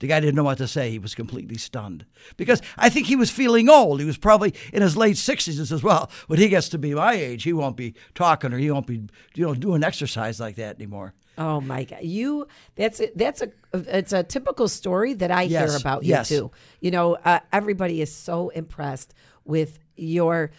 The 0.00 0.06
guy 0.08 0.18
didn't 0.20 0.34
know 0.34 0.44
what 0.44 0.58
to 0.58 0.66
say. 0.66 0.90
He 0.90 0.98
was 0.98 1.14
completely 1.14 1.56
stunned 1.56 2.04
because 2.36 2.60
I 2.76 2.88
think 2.88 3.06
he 3.06 3.16
was 3.16 3.30
feeling 3.30 3.68
old. 3.68 4.00
He 4.00 4.06
was 4.06 4.16
probably 4.18 4.54
in 4.72 4.82
his 4.82 4.96
late 4.96 5.16
60s 5.16 5.58
and 5.58 5.68
says, 5.68 5.82
"Well, 5.82 6.10
when 6.26 6.38
he 6.38 6.48
gets 6.48 6.68
to 6.70 6.78
be 6.78 6.94
my 6.94 7.12
age, 7.12 7.44
he 7.44 7.52
won't 7.52 7.76
be 7.76 7.94
talking 8.14 8.52
or 8.52 8.58
he 8.58 8.70
won't 8.70 8.86
be, 8.86 9.02
you 9.34 9.46
know, 9.46 9.54
doing 9.54 9.84
exercise 9.84 10.40
like 10.40 10.56
that 10.56 10.76
anymore." 10.76 11.14
Oh 11.38 11.60
my 11.60 11.84
God! 11.84 12.02
You 12.02 12.48
that's 12.74 13.00
a, 13.00 13.10
that's 13.14 13.40
a 13.40 13.50
it's 13.72 14.12
a 14.12 14.22
typical 14.22 14.68
story 14.68 15.14
that 15.14 15.30
I 15.30 15.44
hear 15.44 15.60
Yes, 15.60 15.80
about 15.80 16.02
yes. 16.02 16.30
you 16.30 16.36
too. 16.38 16.50
You 16.80 16.90
know, 16.90 17.14
uh, 17.16 17.40
everybody 17.52 18.02
is 18.02 18.12
so 18.12 18.48
impressed 18.50 19.14
with 19.44 19.78
your. 19.96 20.50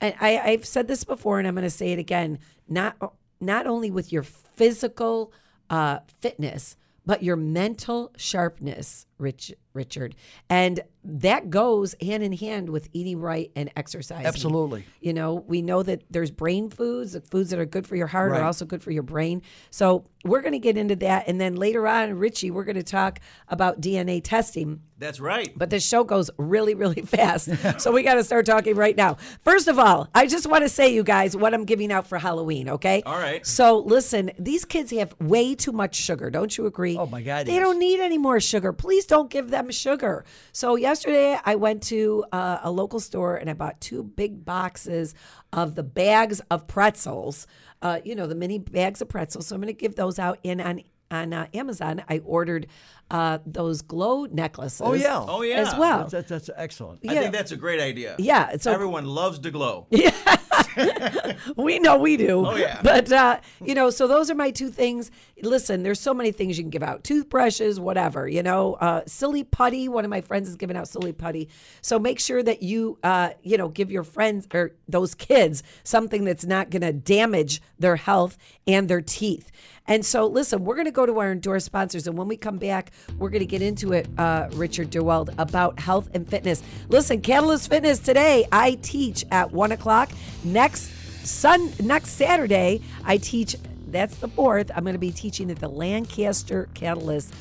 And 0.00 0.14
I, 0.20 0.38
I've 0.38 0.64
said 0.66 0.88
this 0.88 1.04
before, 1.04 1.38
and 1.38 1.46
I'm 1.46 1.54
going 1.54 1.62
to 1.64 1.70
say 1.70 1.92
it 1.92 1.98
again. 1.98 2.38
Not 2.68 2.96
not 3.40 3.66
only 3.66 3.90
with 3.90 4.12
your 4.12 4.22
physical 4.22 5.32
uh, 5.70 6.00
fitness, 6.20 6.76
but 7.04 7.22
your 7.22 7.36
mental 7.36 8.12
sharpness, 8.16 9.06
Rich 9.22 9.52
Richard, 9.74 10.14
and 10.50 10.80
that 11.04 11.48
goes 11.50 11.94
hand 12.02 12.22
in 12.22 12.32
hand 12.32 12.68
with 12.68 12.88
eating 12.92 13.18
right 13.20 13.50
and 13.56 13.70
exercising. 13.74 14.26
Absolutely. 14.26 14.84
You 15.00 15.12
know, 15.14 15.34
we 15.48 15.62
know 15.62 15.82
that 15.82 16.02
there's 16.10 16.30
brain 16.30 16.68
foods, 16.70 17.16
foods 17.30 17.50
that 17.50 17.58
are 17.58 17.64
good 17.64 17.86
for 17.86 17.96
your 17.96 18.06
heart 18.06 18.32
Right. 18.32 18.40
are 18.40 18.44
also 18.44 18.64
good 18.66 18.82
for 18.82 18.90
your 18.92 19.02
brain. 19.02 19.42
So 19.70 20.04
we're 20.24 20.42
going 20.42 20.52
to 20.52 20.58
get 20.60 20.76
into 20.76 20.94
that. 20.96 21.26
And 21.26 21.40
then 21.40 21.56
later 21.56 21.88
on, 21.88 22.14
Richie, 22.18 22.50
we're 22.52 22.62
going 22.64 22.76
to 22.76 22.82
talk 22.84 23.18
about 23.48 23.80
DNA 23.80 24.20
testing. 24.22 24.82
That's 24.98 25.18
right. 25.18 25.52
But 25.56 25.70
the 25.70 25.80
show 25.80 26.04
goes 26.04 26.30
really, 26.36 26.74
really 26.74 27.02
fast. 27.16 27.48
so 27.80 27.90
we 27.90 28.04
got 28.04 28.14
to 28.14 28.22
start 28.24 28.46
talking 28.46 28.76
right 28.76 28.96
now. 28.96 29.16
First 29.42 29.66
of 29.66 29.80
all, 29.80 30.08
I 30.14 30.26
just 30.28 30.46
want 30.46 30.62
to 30.62 30.68
say, 30.68 30.94
you 30.94 31.02
guys, 31.02 31.36
what 31.36 31.52
I'm 31.54 31.64
giving 31.64 31.90
out 31.90 32.06
for 32.06 32.18
Halloween, 32.18 32.68
okay? 32.68 33.02
All 33.04 33.18
right. 33.18 33.44
So 33.44 33.78
listen, 33.78 34.30
these 34.38 34.64
kids 34.64 34.92
have 34.92 35.16
way 35.18 35.56
too 35.56 35.72
much 35.72 35.96
sugar. 35.96 36.30
Don't 36.30 36.56
you 36.56 36.66
agree? 36.66 36.96
Oh, 36.96 37.06
my 37.06 37.22
God, 37.22 37.46
They 37.46 37.54
yes. 37.54 37.62
don't 37.62 37.80
need 37.80 37.98
any 37.98 38.18
more 38.18 38.38
sugar. 38.38 38.72
Please 38.72 39.04
don't 39.12 39.28
give 39.28 39.50
them 39.50 39.70
sugar. 39.70 40.24
So 40.52 40.74
yesterday 40.74 41.38
I 41.44 41.56
went 41.56 41.82
to 41.84 42.24
uh, 42.32 42.60
a 42.62 42.70
local 42.70 42.98
store 42.98 43.36
and 43.36 43.50
I 43.50 43.52
bought 43.52 43.78
two 43.78 44.02
big 44.02 44.42
boxes 44.42 45.14
of 45.52 45.74
the 45.74 45.82
bags 45.82 46.40
of 46.50 46.66
pretzels. 46.66 47.46
Uh, 47.82 48.00
you 48.06 48.14
know 48.14 48.26
the 48.26 48.34
mini 48.34 48.58
bags 48.58 49.02
of 49.02 49.10
pretzels. 49.10 49.46
So 49.46 49.54
I'm 49.54 49.60
going 49.60 49.66
to 49.66 49.78
give 49.78 49.96
those 49.96 50.18
out. 50.18 50.38
in 50.42 50.62
on 50.62 50.82
on 51.10 51.34
uh, 51.34 51.46
Amazon, 51.52 52.02
I 52.08 52.22
ordered 52.24 52.68
uh, 53.12 53.38
those 53.44 53.82
glow 53.82 54.24
necklaces. 54.24 54.80
Oh 54.82 54.94
yeah. 54.94 55.24
Oh, 55.28 55.42
yeah. 55.42 55.56
as 55.56 55.74
well. 55.76 56.08
That's, 56.08 56.30
that's 56.30 56.50
excellent. 56.56 57.00
I 57.06 57.14
think 57.14 57.32
that's 57.32 57.52
a 57.52 57.56
great 57.56 57.78
idea. 57.78 58.16
Yeah, 58.18 58.56
so- 58.56 58.72
everyone 58.72 59.04
loves 59.04 59.38
to 59.40 59.50
glow. 59.50 59.86
Yeah. 60.02 60.36
we 61.56 61.78
know 61.78 61.98
we 61.98 62.16
do. 62.16 62.46
Oh, 62.46 62.56
yeah. 62.56 62.80
But 62.82 63.12
uh, 63.12 63.40
you 63.64 63.74
know, 63.74 63.90
so 63.90 64.06
those 64.06 64.30
are 64.30 64.34
my 64.34 64.50
two 64.50 64.70
things. 64.70 65.10
Listen, 65.42 65.82
there's 65.82 66.00
so 66.00 66.14
many 66.14 66.32
things 66.32 66.56
you 66.58 66.64
can 66.64 66.70
give 66.70 66.82
out: 66.82 67.04
toothbrushes, 67.04 67.78
whatever. 67.78 68.26
You 68.28 68.42
know, 68.42 68.74
uh, 68.74 69.02
silly 69.06 69.44
putty. 69.44 69.88
One 69.88 70.04
of 70.04 70.10
my 70.10 70.20
friends 70.20 70.48
is 70.48 70.56
giving 70.56 70.76
out 70.76 70.88
silly 70.88 71.12
putty. 71.12 71.48
So 71.82 71.98
make 71.98 72.18
sure 72.18 72.42
that 72.42 72.62
you, 72.62 72.98
uh, 73.02 73.30
you 73.42 73.56
know, 73.58 73.68
give 73.68 73.90
your 73.90 74.04
friends 74.04 74.46
or 74.52 74.72
those 74.88 75.14
kids 75.14 75.62
something 75.84 76.24
that's 76.24 76.44
not 76.44 76.70
going 76.70 76.82
to 76.82 76.92
damage 76.92 77.60
their 77.78 77.96
health 77.96 78.36
and 78.66 78.88
their 78.88 79.02
teeth. 79.02 79.50
And 79.86 80.06
so, 80.06 80.26
listen, 80.26 80.64
we're 80.64 80.76
going 80.76 80.86
to 80.86 80.92
go 80.92 81.06
to 81.06 81.18
our 81.18 81.32
endorsed 81.32 81.66
sponsors. 81.66 82.06
And 82.06 82.16
when 82.16 82.28
we 82.28 82.36
come 82.36 82.58
back, 82.58 82.92
we're 83.18 83.30
going 83.30 83.40
to 83.40 83.46
get 83.46 83.62
into 83.62 83.92
it, 83.92 84.08
uh, 84.18 84.48
Richard 84.52 84.90
Derwald, 84.90 85.34
about 85.38 85.78
health 85.78 86.08
and 86.14 86.28
fitness. 86.28 86.62
Listen, 86.88 87.20
Catalyst 87.20 87.68
Fitness 87.68 87.98
today, 87.98 88.46
I 88.50 88.78
teach 88.82 89.24
at 89.30 89.52
1 89.52 89.72
o'clock. 89.72 90.10
Next 90.44 90.90
Sun, 91.24 91.72
next 91.80 92.10
Saturday, 92.10 92.80
I 93.04 93.16
teach, 93.16 93.56
that's 93.88 94.16
the 94.16 94.28
4th, 94.28 94.70
I'm 94.74 94.82
going 94.82 94.94
to 94.94 94.98
be 94.98 95.12
teaching 95.12 95.50
at 95.50 95.58
the 95.58 95.68
Lancaster 95.68 96.68
Catalyst. 96.74 97.32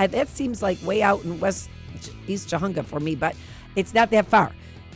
Uh, 0.00 0.08
that 0.08 0.28
seems 0.28 0.60
like 0.62 0.82
way 0.82 1.02
out 1.02 1.22
in 1.24 1.38
West 1.38 1.70
East 2.26 2.48
Jahunga 2.48 2.84
for 2.84 2.98
me, 2.98 3.14
but 3.14 3.36
it's 3.76 3.94
not 3.94 4.10
that 4.10 4.26
far. 4.26 4.52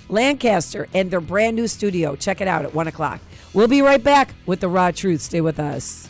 Lancaster 0.09 0.89
and 0.93 1.11
their 1.11 1.21
brand 1.21 1.57
new 1.57 1.69
studio. 1.69 2.17
Check 2.17 2.41
it 2.41 2.49
out 2.49 2.65
at 2.65 2.75
1 2.75 2.89
o'clock. 2.89 3.21
We'll 3.55 3.69
be 3.69 3.83
right 3.83 4.03
back 4.03 4.35
with 4.47 4.61
the 4.61 4.69
raw 4.69 4.91
truth. 4.91 5.21
Stay 5.21 5.41
with 5.41 5.61
us. 5.61 6.09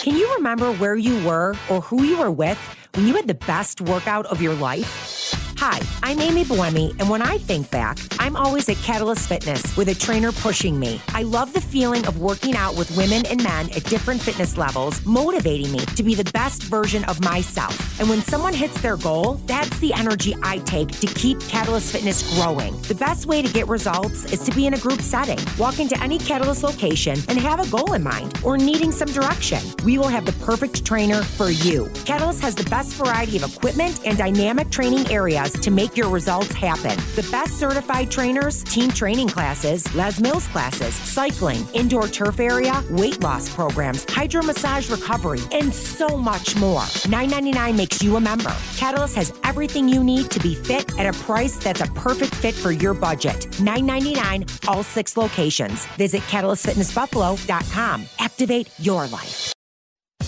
Can 0.00 0.16
you 0.16 0.34
remember 0.36 0.72
where 0.72 0.96
you 0.96 1.22
were 1.26 1.54
or 1.68 1.82
who 1.82 2.04
you 2.04 2.16
were 2.16 2.30
with 2.30 2.56
when 2.94 3.06
you 3.06 3.16
had 3.16 3.26
the 3.26 3.34
best 3.34 3.82
workout 3.82 4.24
of 4.26 4.40
your 4.40 4.54
life? 4.54 5.19
Hi, 5.62 5.78
I'm 6.02 6.18
Amy 6.20 6.44
Buemi, 6.44 6.98
and 6.98 7.10
when 7.10 7.20
I 7.20 7.36
think 7.36 7.70
back, 7.70 7.98
I'm 8.18 8.34
always 8.34 8.66
at 8.70 8.76
Catalyst 8.78 9.28
Fitness 9.28 9.76
with 9.76 9.90
a 9.90 9.94
trainer 9.94 10.32
pushing 10.32 10.80
me. 10.80 11.02
I 11.08 11.22
love 11.22 11.52
the 11.52 11.60
feeling 11.60 12.06
of 12.06 12.18
working 12.18 12.56
out 12.56 12.76
with 12.76 12.96
women 12.96 13.26
and 13.26 13.42
men 13.42 13.68
at 13.72 13.84
different 13.84 14.22
fitness 14.22 14.56
levels, 14.56 15.04
motivating 15.04 15.70
me 15.70 15.80
to 15.80 16.02
be 16.02 16.14
the 16.14 16.24
best 16.32 16.62
version 16.62 17.04
of 17.04 17.22
myself. 17.22 18.00
And 18.00 18.08
when 18.08 18.22
someone 18.22 18.54
hits 18.54 18.80
their 18.80 18.96
goal, 18.96 19.34
that's 19.44 19.78
the 19.80 19.92
energy 19.92 20.34
I 20.42 20.60
take 20.60 20.88
to 20.98 21.06
keep 21.08 21.38
Catalyst 21.40 21.92
Fitness 21.92 22.22
growing. 22.38 22.80
The 22.88 22.94
best 22.94 23.26
way 23.26 23.42
to 23.42 23.52
get 23.52 23.68
results 23.68 24.32
is 24.32 24.42
to 24.44 24.52
be 24.52 24.66
in 24.66 24.72
a 24.72 24.78
group 24.78 25.02
setting. 25.02 25.38
Walk 25.58 25.78
into 25.78 26.02
any 26.02 26.16
Catalyst 26.16 26.62
location 26.62 27.18
and 27.28 27.38
have 27.38 27.60
a 27.60 27.68
goal 27.68 27.92
in 27.92 28.02
mind 28.02 28.40
or 28.42 28.56
needing 28.56 28.92
some 28.92 29.08
direction. 29.08 29.60
We 29.84 29.98
will 29.98 30.08
have 30.08 30.24
the 30.24 30.32
perfect 30.42 30.86
trainer 30.86 31.22
for 31.22 31.50
you. 31.50 31.90
Catalyst 32.06 32.40
has 32.40 32.54
the 32.54 32.64
best 32.70 32.94
variety 32.94 33.36
of 33.36 33.44
equipment 33.44 34.00
and 34.06 34.16
dynamic 34.16 34.70
training 34.70 35.06
areas 35.10 35.49
to 35.60 35.70
make 35.70 35.96
your 35.96 36.08
results 36.08 36.52
happen. 36.52 36.96
The 37.14 37.28
best 37.30 37.58
certified 37.58 38.10
trainers, 38.10 38.64
team 38.64 38.90
training 38.90 39.28
classes, 39.28 39.92
Les 39.94 40.20
Mills 40.20 40.46
classes, 40.48 40.94
cycling, 40.94 41.66
indoor 41.74 42.08
turf 42.08 42.40
area, 42.40 42.82
weight 42.90 43.20
loss 43.20 43.48
programs, 43.54 44.04
hydro 44.08 44.42
massage 44.42 44.90
recovery, 44.90 45.40
and 45.52 45.72
so 45.74 46.16
much 46.16 46.56
more. 46.56 46.82
$9.99 47.06 47.76
makes 47.76 48.02
you 48.02 48.16
a 48.16 48.20
member. 48.20 48.54
Catalyst 48.76 49.16
has 49.16 49.32
everything 49.44 49.88
you 49.88 50.02
need 50.02 50.30
to 50.30 50.40
be 50.40 50.54
fit 50.54 50.98
at 50.98 51.06
a 51.06 51.18
price 51.24 51.56
that's 51.56 51.80
a 51.80 51.86
perfect 51.88 52.34
fit 52.34 52.54
for 52.54 52.70
your 52.72 52.94
budget. 52.94 53.36
$9.99, 53.58 54.68
all 54.68 54.82
six 54.82 55.16
locations. 55.16 55.86
Visit 55.96 56.22
CatalystFitnessBuffalo.com. 56.22 58.06
Activate 58.18 58.68
your 58.78 59.06
life. 59.08 59.52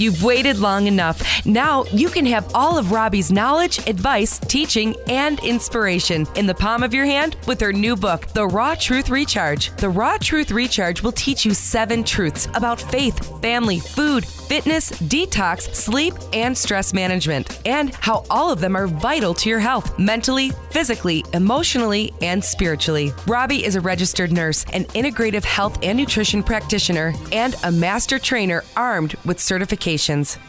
You've 0.02 0.24
waited 0.24 0.58
long 0.58 0.88
enough. 0.88 1.46
Now 1.46 1.84
you 1.92 2.08
can 2.08 2.26
have 2.26 2.52
all 2.56 2.76
of 2.76 2.90
Robbie's 2.90 3.30
knowledge, 3.30 3.78
advice, 3.86 4.40
teaching, 4.40 4.96
and 5.06 5.38
inspiration 5.44 6.26
in 6.34 6.44
the 6.44 6.56
palm 6.56 6.82
of 6.82 6.92
your 6.92 7.04
hand 7.04 7.36
with 7.46 7.60
her 7.60 7.72
new 7.72 7.94
book, 7.94 8.26
The 8.26 8.48
Raw 8.48 8.74
Truth 8.74 9.10
Recharge. 9.10 9.70
The 9.76 9.88
Raw 9.88 10.18
Truth 10.18 10.50
Recharge 10.50 11.04
will 11.04 11.12
teach 11.12 11.44
you 11.44 11.54
seven 11.54 12.02
truths 12.02 12.48
about 12.54 12.80
faith, 12.80 13.40
family, 13.40 13.78
food, 13.78 14.26
fitness, 14.26 14.90
detox, 14.90 15.72
sleep, 15.72 16.14
and 16.32 16.58
stress 16.58 16.92
management, 16.92 17.60
and 17.64 17.94
how 17.94 18.24
all 18.28 18.50
of 18.50 18.60
them 18.60 18.74
are 18.74 18.88
vital 18.88 19.34
to 19.34 19.48
your 19.48 19.60
health 19.60 19.96
mentally, 20.00 20.50
physically, 20.70 21.24
emotionally, 21.32 22.12
and 22.22 22.42
spiritually. 22.42 23.12
Robbie 23.28 23.64
is 23.64 23.76
a 23.76 23.80
registered 23.80 24.32
nurse, 24.32 24.66
an 24.72 24.84
integrative 24.86 25.44
health 25.44 25.78
and 25.82 25.96
nutrition 25.96 26.42
practitioner, 26.42 27.14
and 27.30 27.54
a 27.62 27.70
master 27.70 28.18
trainer 28.18 28.64
armed 28.76 29.14
with 29.24 29.38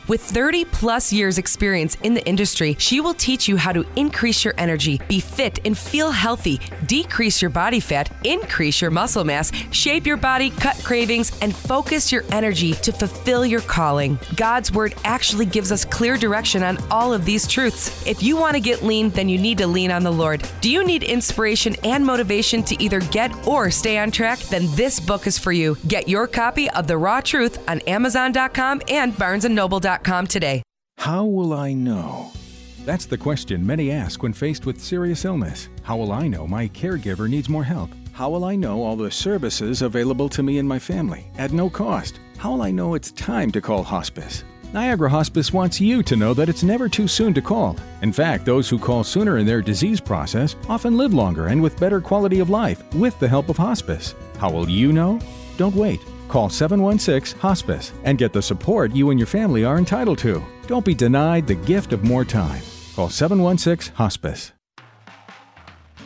With 0.08 0.22
30 0.22 0.66
plus 0.66 1.12
years 1.12 1.38
experience 1.38 1.96
in 2.04 2.14
the 2.14 2.26
industry, 2.26 2.76
she 2.80 3.00
will 3.02 3.14
teach 3.14 3.48
you 3.48 3.58
how 3.58 3.72
to 3.72 3.86
increase 3.96 4.44
your 4.46 4.54
energy, 4.58 5.02
be 5.08 5.20
fit 5.20 5.60
and 5.66 5.78
feel 5.78 6.12
healthy, 6.12 6.60
decrease 6.86 7.42
your 7.42 7.50
body 7.50 7.80
fat, 7.80 8.12
increase 8.24 8.82
your 8.82 8.92
muscle 8.92 9.24
mass, 9.24 9.52
shape 9.72 10.06
your 10.06 10.18
body, 10.18 10.50
cut 10.50 10.76
cravings, 10.84 11.38
and 11.42 11.56
focus 11.56 12.12
your 12.12 12.24
energy 12.32 12.74
to 12.74 12.92
fulfill 12.92 13.46
your 13.46 13.62
calling. 13.62 14.18
God's 14.36 14.72
word 14.72 14.96
actually 15.04 15.46
gives 15.46 15.72
us 15.72 15.86
clear 15.86 16.18
direction 16.18 16.64
on 16.64 16.78
all 16.90 17.14
of 17.14 17.26
these 17.26 17.48
truths. 17.48 18.06
If 18.06 18.24
you 18.24 18.38
want 18.38 18.56
to 18.56 18.62
get 18.62 18.84
lean, 18.84 19.10
then 19.10 19.30
you 19.30 19.38
need 19.38 19.58
to 19.60 19.68
lean 19.68 19.92
on 19.92 20.04
the 20.04 20.12
Lord. 20.12 20.48
Do 20.62 20.70
you 20.70 20.84
need 20.84 21.04
inspiration 21.04 21.76
and 21.84 22.06
motivation 22.06 22.64
to 22.64 22.82
either 22.82 23.00
get 23.00 23.32
or 23.48 23.72
stay 23.72 23.98
on 23.98 24.12
track? 24.12 24.40
Then 24.40 24.68
this 24.76 25.00
book 25.00 25.28
is 25.28 25.38
for 25.38 25.52
you. 25.52 25.78
Get 25.88 26.08
your 26.08 26.28
copy 26.28 26.70
of 26.72 26.88
The 26.88 26.98
Raw 26.98 27.22
Truth 27.22 27.68
on 27.70 27.80
Amazon.com 27.82 28.82
and 28.90 29.18
barnesandnoble.com 29.34 30.28
today. 30.28 30.62
How 30.98 31.26
will 31.26 31.54
I 31.54 31.74
know? 31.74 32.32
That's 32.86 33.06
the 33.06 33.18
question 33.18 33.66
many 33.66 33.92
ask 33.92 34.22
when 34.22 34.34
faced 34.34 34.66
with 34.66 34.80
serious 34.80 35.26
illness. 35.26 35.70
How 35.84 35.98
will 35.98 36.12
I 36.12 36.28
know 36.28 36.46
my 36.46 36.68
caregiver 36.68 37.30
needs 37.30 37.50
more 37.50 37.64
help? 37.64 37.90
How 38.12 38.30
will 38.30 38.46
I 38.46 38.56
know 38.56 38.84
all 38.84 38.96
the 38.96 39.10
services 39.10 39.82
available 39.82 40.30
to 40.30 40.44
me 40.44 40.60
and 40.60 40.70
my 40.70 40.78
family 40.78 41.26
at 41.38 41.52
no 41.52 41.70
cost? 41.70 42.20
How 42.38 42.52
will 42.52 42.62
I 42.62 42.72
know 42.72 42.94
it's 42.94 43.12
time 43.12 43.52
to 43.54 43.62
call 43.62 43.84
hospice? 43.84 44.44
Niagara 44.72 45.10
Hospice 45.10 45.54
wants 45.54 45.80
you 45.80 46.02
to 46.04 46.16
know 46.16 46.34
that 46.34 46.50
it's 46.50 46.64
never 46.64 46.90
too 46.90 47.08
soon 47.08 47.34
to 47.36 47.42
call. 47.42 47.78
In 48.02 48.12
fact, 48.12 48.44
those 48.44 48.68
who 48.68 48.80
call 48.80 49.04
sooner 49.04 49.38
in 49.38 49.46
their 49.46 49.62
disease 49.62 50.02
process 50.02 50.56
often 50.68 50.98
live 50.98 51.14
longer 51.14 51.48
and 51.48 51.62
with 51.62 51.80
better 51.80 52.02
quality 52.02 52.40
of 52.40 52.50
life 52.50 52.84
with 52.96 53.18
the 53.20 53.28
help 53.28 53.50
of 53.50 53.58
hospice. 53.58 54.16
How 54.40 54.52
will 54.52 54.70
you 54.70 54.92
know? 54.92 55.20
Don't 55.58 55.76
wait. 55.76 56.00
Call 56.34 56.50
716 56.50 57.40
Hospice 57.42 57.94
and 58.06 58.18
get 58.18 58.34
the 58.34 58.42
support 58.42 58.96
you 58.96 59.12
and 59.12 59.20
your 59.20 59.28
family 59.28 59.64
are 59.66 59.78
entitled 59.78 60.18
to. 60.18 60.44
Don't 60.66 60.84
be 60.84 60.96
denied 60.96 61.46
the 61.46 61.54
gift 61.54 61.94
of 61.94 62.04
more 62.04 62.26
time. 62.26 62.64
Call 62.96 63.12
716 63.12 63.94
Hospice. 63.94 64.52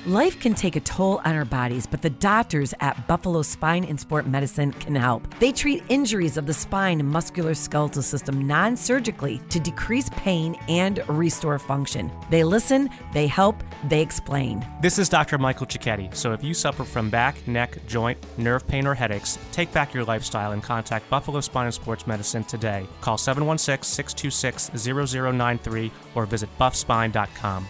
Life 0.07 0.39
can 0.39 0.53
take 0.53 0.77
a 0.77 0.79
toll 0.79 1.19
on 1.25 1.35
our 1.35 1.43
bodies, 1.43 1.85
but 1.85 2.01
the 2.01 2.09
doctors 2.09 2.73
at 2.79 3.09
Buffalo 3.09 3.41
Spine 3.41 3.83
and 3.83 3.99
Sport 3.99 4.25
Medicine 4.25 4.71
can 4.71 4.95
help. 4.95 5.27
They 5.41 5.51
treat 5.51 5.83
injuries 5.89 6.37
of 6.37 6.45
the 6.45 6.53
spine 6.53 7.01
and 7.01 7.13
musculoskeletal 7.13 8.01
system 8.01 8.47
non 8.47 8.77
surgically 8.77 9.41
to 9.49 9.59
decrease 9.59 10.09
pain 10.11 10.55
and 10.69 11.03
restore 11.09 11.59
function. 11.59 12.09
They 12.29 12.45
listen, 12.45 12.89
they 13.11 13.27
help, 13.27 13.61
they 13.89 13.99
explain. 13.99 14.65
This 14.81 14.97
is 14.97 15.09
Dr. 15.09 15.37
Michael 15.37 15.67
Cicchetti. 15.67 16.15
So 16.15 16.31
if 16.31 16.41
you 16.41 16.53
suffer 16.53 16.85
from 16.85 17.09
back, 17.09 17.45
neck, 17.45 17.77
joint, 17.85 18.17
nerve 18.37 18.65
pain, 18.65 18.87
or 18.87 18.93
headaches, 18.93 19.37
take 19.51 19.73
back 19.73 19.93
your 19.93 20.05
lifestyle 20.05 20.53
and 20.53 20.63
contact 20.63 21.09
Buffalo 21.09 21.41
Spine 21.41 21.65
and 21.65 21.73
Sports 21.73 22.07
Medicine 22.07 22.45
today. 22.45 22.87
Call 23.01 23.17
716 23.17 23.83
626 23.83 24.71
0093 24.73 25.91
or 26.15 26.25
visit 26.25 26.49
buffspine.com. 26.57 27.67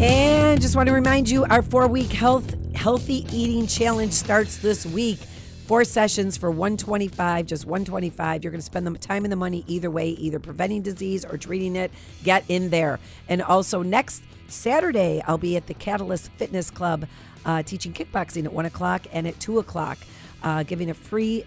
And 0.00 0.60
just 0.60 0.76
want 0.76 0.86
to 0.86 0.92
remind 0.92 1.28
you, 1.28 1.44
our 1.46 1.60
four-week 1.60 2.12
health 2.12 2.54
healthy 2.76 3.26
eating 3.36 3.66
challenge 3.66 4.12
starts 4.12 4.58
this 4.58 4.86
week. 4.86 5.18
Four 5.66 5.82
sessions 5.82 6.36
for 6.36 6.52
125, 6.52 7.46
just 7.46 7.66
125. 7.66 8.44
You're 8.44 8.52
going 8.52 8.60
to 8.60 8.64
spend 8.64 8.86
the 8.86 8.96
time 8.96 9.24
and 9.24 9.32
the 9.32 9.36
money 9.36 9.64
either 9.66 9.90
way, 9.90 10.10
either 10.10 10.38
preventing 10.38 10.82
disease 10.82 11.24
or 11.24 11.36
treating 11.36 11.74
it. 11.74 11.90
Get 12.22 12.44
in 12.48 12.70
there. 12.70 13.00
And 13.28 13.42
also 13.42 13.82
next 13.82 14.22
Saturday, 14.46 15.20
I'll 15.26 15.36
be 15.36 15.56
at 15.56 15.66
the 15.66 15.74
Catalyst 15.74 16.30
Fitness 16.36 16.70
Club 16.70 17.04
uh, 17.44 17.64
teaching 17.64 17.92
kickboxing 17.92 18.44
at 18.44 18.52
one 18.52 18.66
o'clock 18.66 19.04
and 19.12 19.26
at 19.26 19.40
two 19.40 19.58
o'clock, 19.58 19.98
uh, 20.44 20.62
giving 20.62 20.90
a 20.90 20.94
free 20.94 21.44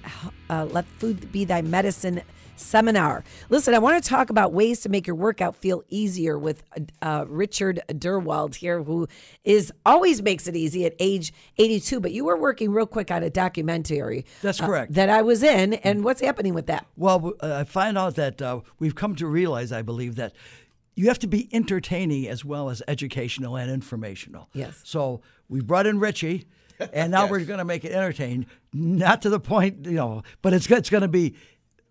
uh, 0.49 0.65
"Let 0.65 0.85
Food 0.85 1.31
Be 1.31 1.45
Thy 1.45 1.61
Medicine." 1.61 2.21
Seminar. 2.61 3.23
Listen, 3.49 3.73
I 3.73 3.79
want 3.79 4.01
to 4.03 4.09
talk 4.09 4.29
about 4.29 4.53
ways 4.53 4.81
to 4.81 4.89
make 4.89 5.07
your 5.07 5.15
workout 5.15 5.55
feel 5.55 5.83
easier 5.89 6.37
with 6.37 6.63
uh, 7.01 7.25
Richard 7.27 7.81
Derwald 7.89 8.55
here, 8.55 8.83
who 8.83 9.07
is 9.43 9.71
always 9.85 10.21
makes 10.21 10.47
it 10.47 10.55
easy 10.55 10.85
at 10.85 10.93
age 10.99 11.33
82. 11.57 11.99
But 11.99 12.11
you 12.11 12.25
were 12.25 12.37
working 12.37 12.71
real 12.71 12.85
quick 12.85 13.11
on 13.11 13.23
a 13.23 13.29
documentary. 13.29 14.25
That's 14.41 14.61
uh, 14.61 14.65
correct. 14.65 14.93
that 14.93 15.09
I 15.09 15.21
was 15.21 15.43
in. 15.43 15.73
And 15.75 16.03
what's 16.03 16.21
happening 16.21 16.53
with 16.53 16.67
that? 16.67 16.85
Well, 16.95 17.33
uh, 17.41 17.55
I 17.55 17.63
find 17.63 17.97
out 17.97 18.15
that 18.15 18.41
uh, 18.41 18.61
we've 18.79 18.95
come 18.95 19.15
to 19.15 19.27
realize, 19.27 19.71
I 19.71 19.81
believe, 19.81 20.15
that 20.15 20.33
you 20.95 21.07
have 21.07 21.19
to 21.19 21.27
be 21.27 21.47
entertaining 21.53 22.27
as 22.27 22.43
well 22.43 22.69
as 22.69 22.81
educational 22.87 23.55
and 23.55 23.71
informational. 23.71 24.49
Yes. 24.53 24.81
So 24.83 25.21
we 25.49 25.61
brought 25.61 25.87
in 25.87 25.99
Richie. 25.99 26.47
And 26.93 27.11
now 27.11 27.21
Yes. 27.23 27.31
we're 27.31 27.45
going 27.45 27.59
to 27.59 27.65
make 27.65 27.85
it 27.85 27.91
entertaining, 27.91 28.47
not 28.73 29.21
to 29.21 29.29
the 29.29 29.39
point, 29.39 29.85
you 29.85 29.91
know, 29.91 30.23
but 30.41 30.51
it's 30.53 30.69
it's 30.71 30.89
going 30.89 31.01
to 31.03 31.07
be 31.07 31.35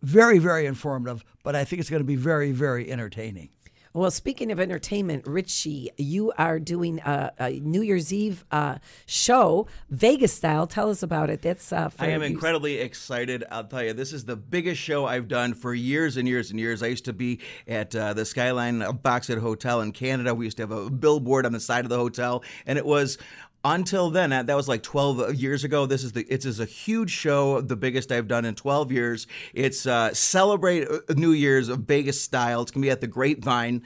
very, 0.03 0.39
very 0.39 0.67
informative. 0.67 1.25
But 1.43 1.57
I 1.57 1.65
think 1.65 1.81
it's 1.81 1.91
going 1.91 2.01
to 2.01 2.07
be 2.07 2.17
very, 2.17 2.53
very 2.53 2.91
entertaining. 2.91 3.51
Well, 3.93 4.13
speaking 4.13 4.53
of 4.53 4.61
entertainment, 4.61 5.27
Richie, 5.27 5.91
you 5.97 6.33
are 6.39 6.61
doing 6.61 7.01
a, 7.01 7.33
a 7.41 7.51
New 7.59 7.83
Year's 7.83 8.13
Eve 8.13 8.45
uh, 8.53 8.77
show, 9.07 9.67
Vegas 9.91 10.33
style. 10.33 10.69
Tell 10.69 10.91
us 10.91 11.03
about 11.03 11.29
it. 11.29 11.43
That's 11.43 11.73
uh, 11.73 11.91
I 11.99 12.11
am 12.11 12.21
you- 12.21 12.29
incredibly 12.29 12.79
excited. 12.79 13.43
I'll 13.51 13.65
tell 13.65 13.83
you, 13.83 13.93
this 13.93 14.13
is 14.13 14.25
the 14.25 14.37
biggest 14.37 14.81
show 14.81 15.07
I've 15.07 15.27
done 15.27 15.55
for 15.55 15.75
years 15.75 16.17
and 16.17 16.29
years 16.29 16.53
and 16.53 16.61
years. 16.61 16.85
I 16.85 16.87
used 16.87 17.07
to 17.07 17.13
be 17.13 17.41
at 17.67 17.97
uh, 17.97 18.15
the 18.15 18.25
Skyline 18.25 18.79
Boxwood 19.03 19.39
Hotel 19.39 19.81
in 19.81 19.91
Canada. 19.91 20.37
We 20.37 20.45
used 20.45 20.59
to 20.59 20.63
have 20.63 20.71
a 20.71 20.89
billboard 20.89 21.45
on 21.45 21.51
the 21.51 21.59
side 21.59 21.85
of 21.85 21.89
the 21.89 21.99
hotel, 21.99 22.45
and 22.67 22.79
it 22.79 22.87
was. 22.87 23.19
Until 23.63 24.09
then, 24.09 24.31
that 24.31 24.55
was 24.55 24.69
like 24.69 24.83
12 24.83 25.35
years 25.35 25.65
ago. 25.65 25.85
This 25.85 26.03
is 26.03 26.13
the 26.13 26.23
it 26.33 26.47
is 26.47 26.61
a 26.61 26.65
huge 26.65 27.11
show, 27.11 27.61
the 27.61 27.77
biggest 27.77 28.11
I've 28.11 28.27
done 28.27 28.47
in 28.47 28.55
12 28.55 28.91
years. 28.91 29.27
It's 29.53 29.87
uh, 29.87 30.15
celebrate 30.15 30.89
uh, 30.89 31.01
New 31.15 31.33
Year's 31.33 31.69
Vegas 31.69 32.19
style. 32.21 32.63
It's 32.63 32.71
gonna 32.71 32.83
be 32.83 32.91
at 32.91 33.03
the 33.03 33.07
Grapevine 33.07 33.83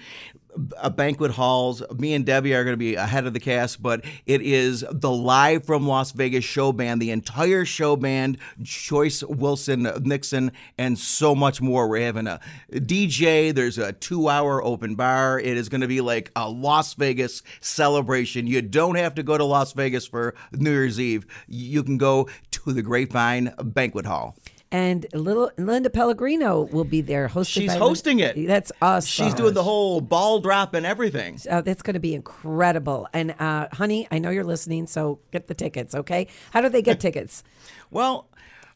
uh, 0.77 0.91
banquet 0.91 1.33
halls. 1.33 1.83
Me 1.97 2.15
and 2.15 2.25
Debbie 2.25 2.55
are 2.55 2.65
going 2.65 2.75
to 2.75 2.79
be 2.79 2.95
ahead 2.95 3.27
of 3.27 3.33
the 3.33 3.41
cast, 3.41 3.83
but 3.83 4.05
it 4.27 4.43
is 4.43 4.85
the 4.91 5.11
live 5.11 5.65
from 5.65 5.87
Las 5.87 6.13
Vegas 6.13 6.45
show 6.45 6.73
band, 6.73 7.01
the 7.01 7.11
entire 7.11 7.65
show 7.65 7.97
band, 7.97 8.39
Joyce 8.63 9.23
Wilson 9.23 9.89
Nixon, 10.03 10.53
and 10.79 10.99
so 10.99 11.35
much 11.35 11.61
more. 11.61 11.89
We're 11.89 12.03
having 12.03 12.27
a 12.27 12.41
DJ. 12.73 13.55
There's 13.55 13.79
a 13.79 13.93
two 13.93 14.29
hour 14.29 14.63
open 14.63 14.95
bar. 14.95 15.39
It 15.39 15.57
is 15.57 15.69
going 15.69 15.81
to 15.81 15.89
be 15.89 16.01
like 16.01 16.31
a 16.37 16.49
Las 16.49 16.95
Vegas 16.95 17.43
celebration. 17.61 18.47
You 18.47 18.63
don't 18.63 18.97
have 18.97 19.15
to 19.17 19.23
go 19.23 19.37
to 19.39 19.45
Las 19.45 19.73
Vegas 19.73 20.07
for 20.07 20.35
New 20.53 20.71
Year's 20.71 21.01
Eve. 21.01 21.27
You 21.47 21.83
can 21.83 21.99
go 21.99 22.29
to 22.53 22.73
the 22.73 22.83
Grapevine 22.83 23.53
Banquet 23.63 24.07
Hall. 24.07 24.37
And 24.75 25.07
little 25.13 25.53
Linda 25.57 25.89
Pellegrino 25.89 26.63
will 26.63 26.83
be 26.83 27.01
there 27.01 27.29
hosting. 27.29 27.63
She's 27.63 27.75
hosting 27.77 28.19
it. 28.19 28.49
That's 28.49 28.73
awesome. 28.83 29.27
She's 29.27 29.33
doing 29.33 29.55
the 29.55 29.63
whole 29.63 30.01
ball 30.01 30.41
drop 30.41 30.75
and 30.75 30.85
everything. 30.85 31.39
Uh, 31.49 31.61
that's 31.61 31.81
going 31.81 31.95
to 31.95 32.01
be 32.01 32.13
incredible. 32.13 33.07
And 33.13 33.37
uh, 33.39 33.69
honey, 33.71 34.09
I 34.11 34.19
know 34.19 34.31
you're 34.31 34.43
listening, 34.43 34.89
so 34.89 35.21
get 35.31 35.47
the 35.47 35.55
tickets. 35.55 35.95
Okay, 35.95 36.27
how 36.51 36.61
do 36.61 36.69
they 36.69 36.83
get 36.83 36.99
tickets? 37.07 37.45
Well, 37.93 38.27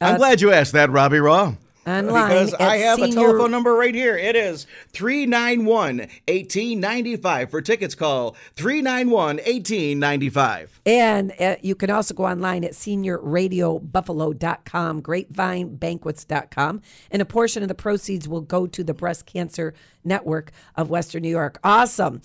I'm 0.00 0.18
glad 0.18 0.40
you 0.40 0.52
asked 0.52 0.72
that, 0.74 0.88
Robbie 0.88 1.16
Raugh. 1.16 1.56
Online 1.88 2.28
Because 2.28 2.54
I 2.54 2.76
have 2.78 3.00
a 3.00 3.08
telephone 3.08 3.50
number 3.50 3.74
right 3.74 3.94
here. 3.94 4.16
It 4.16 4.34
is 4.36 4.66
391 4.92 5.98
1895. 5.98 7.50
For 7.50 7.60
tickets, 7.62 7.94
call 7.94 8.36
391 8.56 9.36
1895. 9.36 10.80
And 10.84 11.32
uh, 11.40 11.56
you 11.62 11.74
can 11.74 11.88
also 11.90 12.12
go 12.14 12.26
online 12.26 12.64
at 12.64 12.72
seniorradiobuffalo.com, 12.72 15.02
grapevinebanquets.com, 15.02 16.82
and 17.10 17.22
a 17.22 17.24
portion 17.24 17.62
of 17.62 17.68
the 17.68 17.74
proceeds 17.74 18.28
will 18.28 18.42
go 18.42 18.66
to 18.66 18.84
the 18.84 18.92
Breast 18.94 19.26
Cancer 19.26 19.74
Network 20.04 20.52
of 20.76 20.90
Western 20.90 21.22
New 21.22 21.30
York. 21.30 21.58
Awesome. 21.64 22.20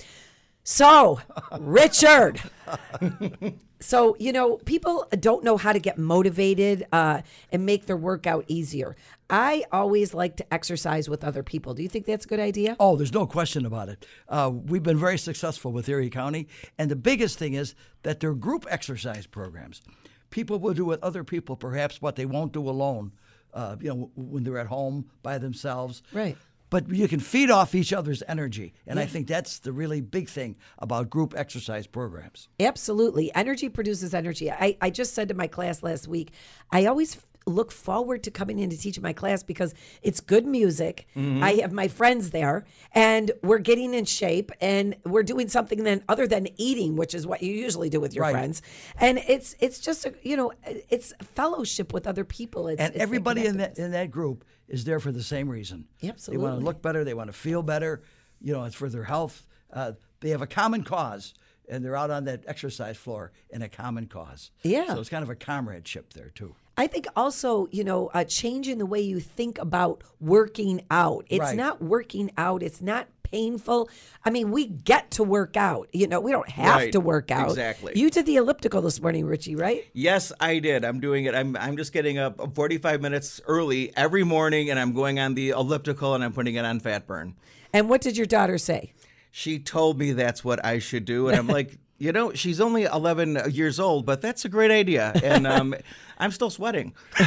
So, 0.63 1.20
Richard. 1.60 2.41
So, 3.79 4.15
you 4.17 4.32
know, 4.32 4.55
people 4.58 5.05
don't 5.20 5.43
know 5.43 5.58
how 5.58 5.74
to 5.74 5.79
get 5.79 5.98
motivated 5.98 6.88
uh, 6.93 7.22
and 7.51 7.65
make 7.65 7.86
their 7.86 7.98
workout 7.98 8.46
easier. 8.48 8.96
I 9.29 9.65
always 9.74 10.13
like 10.13 10.38
to 10.38 10.53
exercise 10.53 11.10
with 11.10 11.22
other 11.25 11.43
people. 11.43 11.74
Do 11.74 11.84
you 11.84 11.89
think 11.89 12.05
that's 12.05 12.24
a 12.24 12.27
good 12.29 12.39
idea? 12.39 12.77
Oh, 12.79 12.96
there's 12.96 13.12
no 13.12 13.25
question 13.25 13.65
about 13.65 13.89
it. 13.89 14.05
Uh, 14.29 14.51
we've 14.53 14.84
been 14.84 14.98
very 14.98 15.17
successful 15.17 15.74
with 15.74 15.89
Erie 15.89 16.10
County, 16.10 16.48
and 16.77 16.89
the 16.89 16.96
biggest 16.96 17.38
thing 17.38 17.55
is 17.55 17.75
that 18.03 18.22
they're 18.22 18.34
group 18.34 18.65
exercise 18.70 19.27
programs. 19.27 19.82
People 20.29 20.60
will 20.60 20.74
do 20.74 20.86
with 20.86 21.03
other 21.03 21.25
people, 21.25 21.58
perhaps 21.58 22.01
what 22.01 22.15
they 22.15 22.25
won't 22.25 22.53
do 22.53 22.70
alone. 22.70 23.12
Uh, 23.53 23.75
you 23.79 23.89
know, 23.89 24.12
when 24.15 24.43
they're 24.43 24.58
at 24.58 24.65
home 24.65 25.05
by 25.22 25.38
themselves. 25.38 26.01
Right. 26.12 26.36
But 26.74 26.89
you 26.89 27.08
can 27.08 27.20
feed 27.20 27.51
off 27.51 27.75
each 27.75 27.94
other's 27.94 28.24
energy, 28.27 28.74
and 28.88 29.00
I 29.00 29.06
think 29.06 29.27
that's 29.27 29.60
the 29.60 29.72
really 29.72 30.01
big 30.01 30.27
thing 30.27 30.58
about 30.80 31.08
group 31.08 31.36
exercise 31.38 31.86
programs. 31.86 32.50
Absolutely. 32.60 33.32
Energy 33.36 33.70
produces 33.70 34.15
energy. 34.15 34.50
I, 34.50 34.75
I 34.82 34.89
just 34.89 35.13
said 35.13 35.27
to 35.27 35.36
my 35.36 35.46
class 35.46 35.84
last 35.84 36.08
week, 36.08 36.32
I 36.72 36.88
always 36.88 37.13
look 37.46 37.72
forward 37.72 38.24
to 38.24 38.32
coming 38.32 38.60
in 38.60 38.70
to 38.70 38.78
teach 38.78 39.00
my 39.00 39.14
class 39.14 39.44
because 39.44 39.74
it's 40.02 40.20
good 40.20 40.46
music. 40.46 41.06
Mhm. 41.16 41.42
I 41.42 41.52
have 41.62 41.72
my 41.72 41.88
friends 41.88 42.30
there 42.32 42.66
and 42.94 43.32
we're 43.42 43.60
getting 43.60 43.94
in 43.94 44.06
shape 44.06 44.52
and 44.62 44.96
we're 45.06 45.24
doing 45.24 45.48
something 45.50 45.84
then 45.84 46.04
other 46.08 46.28
than 46.28 46.48
eating, 46.58 46.96
which 46.96 47.14
is 47.14 47.28
what 47.28 47.42
you 47.44 47.52
usually 47.54 47.90
do 47.90 48.00
with 48.00 48.14
your 48.14 48.24
Right. 48.24 48.32
friends. 48.32 48.62
And 48.98 49.18
it's 49.28 49.56
it's 49.60 49.80
just 49.80 50.06
a, 50.06 50.14
you 50.24 50.38
know, 50.38 50.54
it's 50.90 51.14
fellowship 51.36 51.94
with 51.94 52.08
other 52.08 52.24
people. 52.24 52.68
It's, 52.68 52.80
and 52.82 52.94
it's 52.94 53.02
everybody 53.02 53.46
in 53.46 53.58
that 53.58 53.78
in 53.78 53.92
that 53.92 54.12
group 54.12 54.46
is 54.68 54.86
there 54.86 55.00
for 55.00 55.12
the 55.12 55.24
same 55.24 55.50
reason. 55.50 55.88
Absolutely. 56.04 56.42
They 56.46 56.50
want 56.50 56.60
to 56.62 56.66
look 56.66 56.82
better. 56.82 57.04
They 57.04 57.14
want 57.14 57.28
to 57.28 57.34
feel 57.38 57.62
better. 57.64 58.02
You 58.42 58.54
know, 58.54 58.64
it's 58.64 58.76
for 58.76 58.90
their 58.90 59.04
health. 59.04 59.46
Uh, 59.72 59.94
they 60.22 60.30
have 60.30 60.42
a 60.42 60.48
common 60.48 60.84
cause, 60.84 61.34
and 61.68 61.84
they're 61.84 61.96
out 61.98 62.12
on 62.12 62.24
that 62.26 62.44
exercise 62.48 62.96
floor 62.98 63.32
in 63.50 63.62
a 63.62 63.70
common 63.70 64.08
cause. 64.08 64.52
Yeah. 64.64 64.94
So 64.94 65.00
it's 65.02 65.10
kind 65.10 65.24
of 65.24 65.30
a 65.30 65.36
comradeship 65.36 66.13
there 66.13 66.30
too. 66.30 66.56
I 66.78 66.88
think 66.88 67.06
also, 67.16 67.68
you 67.72 67.84
know, 67.84 68.08
uh, 68.14 68.24
changing 68.24 68.80
the 68.80 68.86
way 68.86 69.00
you 69.02 69.20
think 69.20 69.60
about 69.60 70.04
working 70.20 70.82
out. 70.90 71.26
It's 71.30 71.40
Right. 71.40 71.56
not 71.56 71.82
working 71.82 72.32
out. 72.38 72.64
It's 72.64 72.82
not 72.82 73.08
painful. 73.22 73.90
I 74.26 74.30
mean, 74.30 74.52
we 74.52 74.68
get 74.68 75.12
to 75.12 75.24
work 75.24 75.56
out. 75.58 75.88
You 75.92 76.08
know, 76.08 76.20
we 76.20 76.32
don't 76.32 76.50
have 76.50 76.76
Right. 76.78 76.92
to 76.92 77.00
work 77.00 77.32
out. 77.32 77.50
Exactly. 77.50 77.94
You 77.96 78.10
did 78.10 78.26
the 78.26 78.36
elliptical 78.38 78.82
this 78.82 79.02
morning, 79.02 79.26
Richie, 79.26 79.56
right? 79.56 79.84
Yes, 79.94 80.32
I 80.40 80.60
did. 80.60 80.84
I'm 80.86 81.00
doing 81.00 81.26
it. 81.26 81.34
I'm 81.36 81.56
I'm 81.58 81.78
just 81.78 81.94
getting 81.94 82.18
up 82.18 82.54
45 82.56 83.02
minutes 83.02 83.40
early 83.48 83.92
every 83.96 84.24
morning, 84.24 84.70
and 84.70 84.80
I'm 84.80 84.94
going 84.94 85.20
on 85.20 85.34
the 85.36 85.50
elliptical 85.50 86.14
and 86.16 86.24
I'm 86.24 86.34
putting 86.34 86.56
it 86.56 86.66
on 86.66 86.80
fat 86.80 87.06
burn. 87.08 87.36
And 87.72 87.90
what 87.90 88.02
did 88.02 88.18
your 88.18 88.28
daughter 88.28 88.58
say? 88.60 88.94
She 89.32 89.58
told 89.58 89.98
me 89.98 90.12
that's 90.12 90.44
what 90.44 90.64
I 90.64 90.78
should 90.78 91.06
do, 91.06 91.28
and 91.28 91.36
I'm 91.38 91.48
like, 91.48 91.78
you 91.97 92.12
know, 92.12 92.34
she's 92.34 92.60
only 92.60 92.84
11 92.84 93.51
years 93.51 93.79
old, 93.79 94.06
but 94.06 94.21
that's 94.21 94.45
a 94.45 94.49
great 94.49 94.71
idea, 94.71 95.12
and 95.23 95.45
um, 95.47 95.75
I'm 96.17 96.32
still 96.32 96.49
sweating. 96.49 96.93
you 97.19 97.25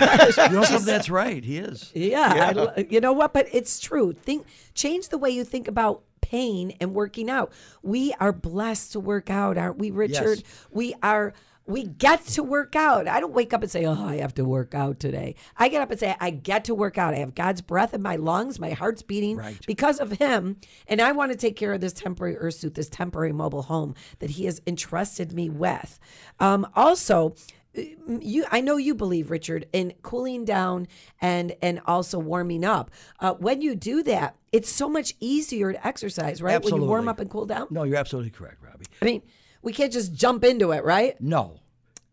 know? 0.50 0.62
That's 0.80 1.10
right. 1.10 1.42
He 1.44 1.58
is. 1.58 1.90
Yeah, 1.94 2.34
Yeah. 2.34 2.50
lo- 2.52 2.72
you 2.88 3.00
know 3.00 3.12
what? 3.12 3.32
But 3.34 3.48
it's 3.52 3.80
true. 3.80 4.12
Think, 4.12 4.46
change 4.74 5.08
the 5.08 5.18
way 5.18 5.30
you 5.30 5.44
think 5.44 5.66
about 5.68 6.02
pain 6.20 6.76
and 6.80 6.94
working 6.94 7.28
out. 7.30 7.52
We 7.82 8.12
are 8.20 8.32
blessed 8.32 8.92
to 8.92 9.00
work 9.00 9.28
out, 9.30 9.58
aren't 9.58 9.78
we, 9.78 9.90
Richard? 9.90 10.42
We 10.70 10.94
are. 11.02 11.34
We 11.66 11.84
get 11.84 12.24
to 12.26 12.42
work 12.42 12.76
out. 12.76 13.08
I 13.08 13.18
don't 13.20 13.32
wake 13.32 13.52
up 13.52 13.62
and 13.62 13.70
say, 13.70 13.84
"Oh, 13.84 14.06
I 14.06 14.16
have 14.18 14.34
to 14.34 14.44
work 14.44 14.74
out 14.74 15.00
today." 15.00 15.34
I 15.56 15.68
get 15.68 15.82
up 15.82 15.90
and 15.90 15.98
say, 15.98 16.14
"I 16.20 16.30
get 16.30 16.64
to 16.64 16.74
work 16.74 16.96
out. 16.96 17.14
I 17.14 17.18
have 17.18 17.34
God's 17.34 17.60
breath 17.60 17.92
in 17.92 18.02
my 18.02 18.16
lungs. 18.16 18.58
My 18.60 18.70
heart's 18.70 19.02
beating 19.02 19.36
because 19.66 19.98
of 19.98 20.12
Him, 20.12 20.56
and 20.86 21.00
I 21.00 21.12
want 21.12 21.32
to 21.32 21.38
take 21.38 21.56
care 21.56 21.72
of 21.72 21.80
this 21.80 21.92
temporary 21.92 22.36
earth 22.36 22.54
suit, 22.54 22.74
this 22.74 22.88
temporary 22.88 23.32
mobile 23.32 23.62
home 23.62 23.94
that 24.20 24.30
He 24.30 24.44
has 24.44 24.60
entrusted 24.66 25.32
me 25.32 25.48
with." 25.50 25.98
Um, 26.38 26.66
also, 26.76 27.34
you 27.74 28.44
I 28.50 28.60
know 28.60 28.76
you 28.76 28.94
believe 28.94 29.30
Richard 29.30 29.66
in 29.72 29.92
cooling 30.02 30.44
down 30.44 30.88
and 31.20 31.54
and 31.62 31.80
also 31.86 32.18
warming 32.18 32.64
up. 32.64 32.90
Uh, 33.20 33.34
when 33.34 33.60
you 33.60 33.74
do 33.74 34.02
that, 34.04 34.36
it's 34.52 34.70
so 34.70 34.88
much 34.88 35.14
easier 35.20 35.72
to 35.72 35.86
exercise, 35.86 36.40
right? 36.40 36.62
When 36.64 36.76
you 36.76 36.84
warm 36.84 37.08
up 37.08 37.20
and 37.20 37.28
cool 37.28 37.46
down. 37.46 37.68
No, 37.70 37.82
you're 37.82 37.96
absolutely 37.98 38.30
correct, 38.30 38.62
Robbie. 38.62 38.86
I 39.02 39.04
mean, 39.04 39.22
we 39.66 39.72
can't 39.72 39.92
just 39.92 40.14
jump 40.14 40.44
into 40.44 40.70
it, 40.70 40.84
right? 40.84 41.20
No. 41.20 41.58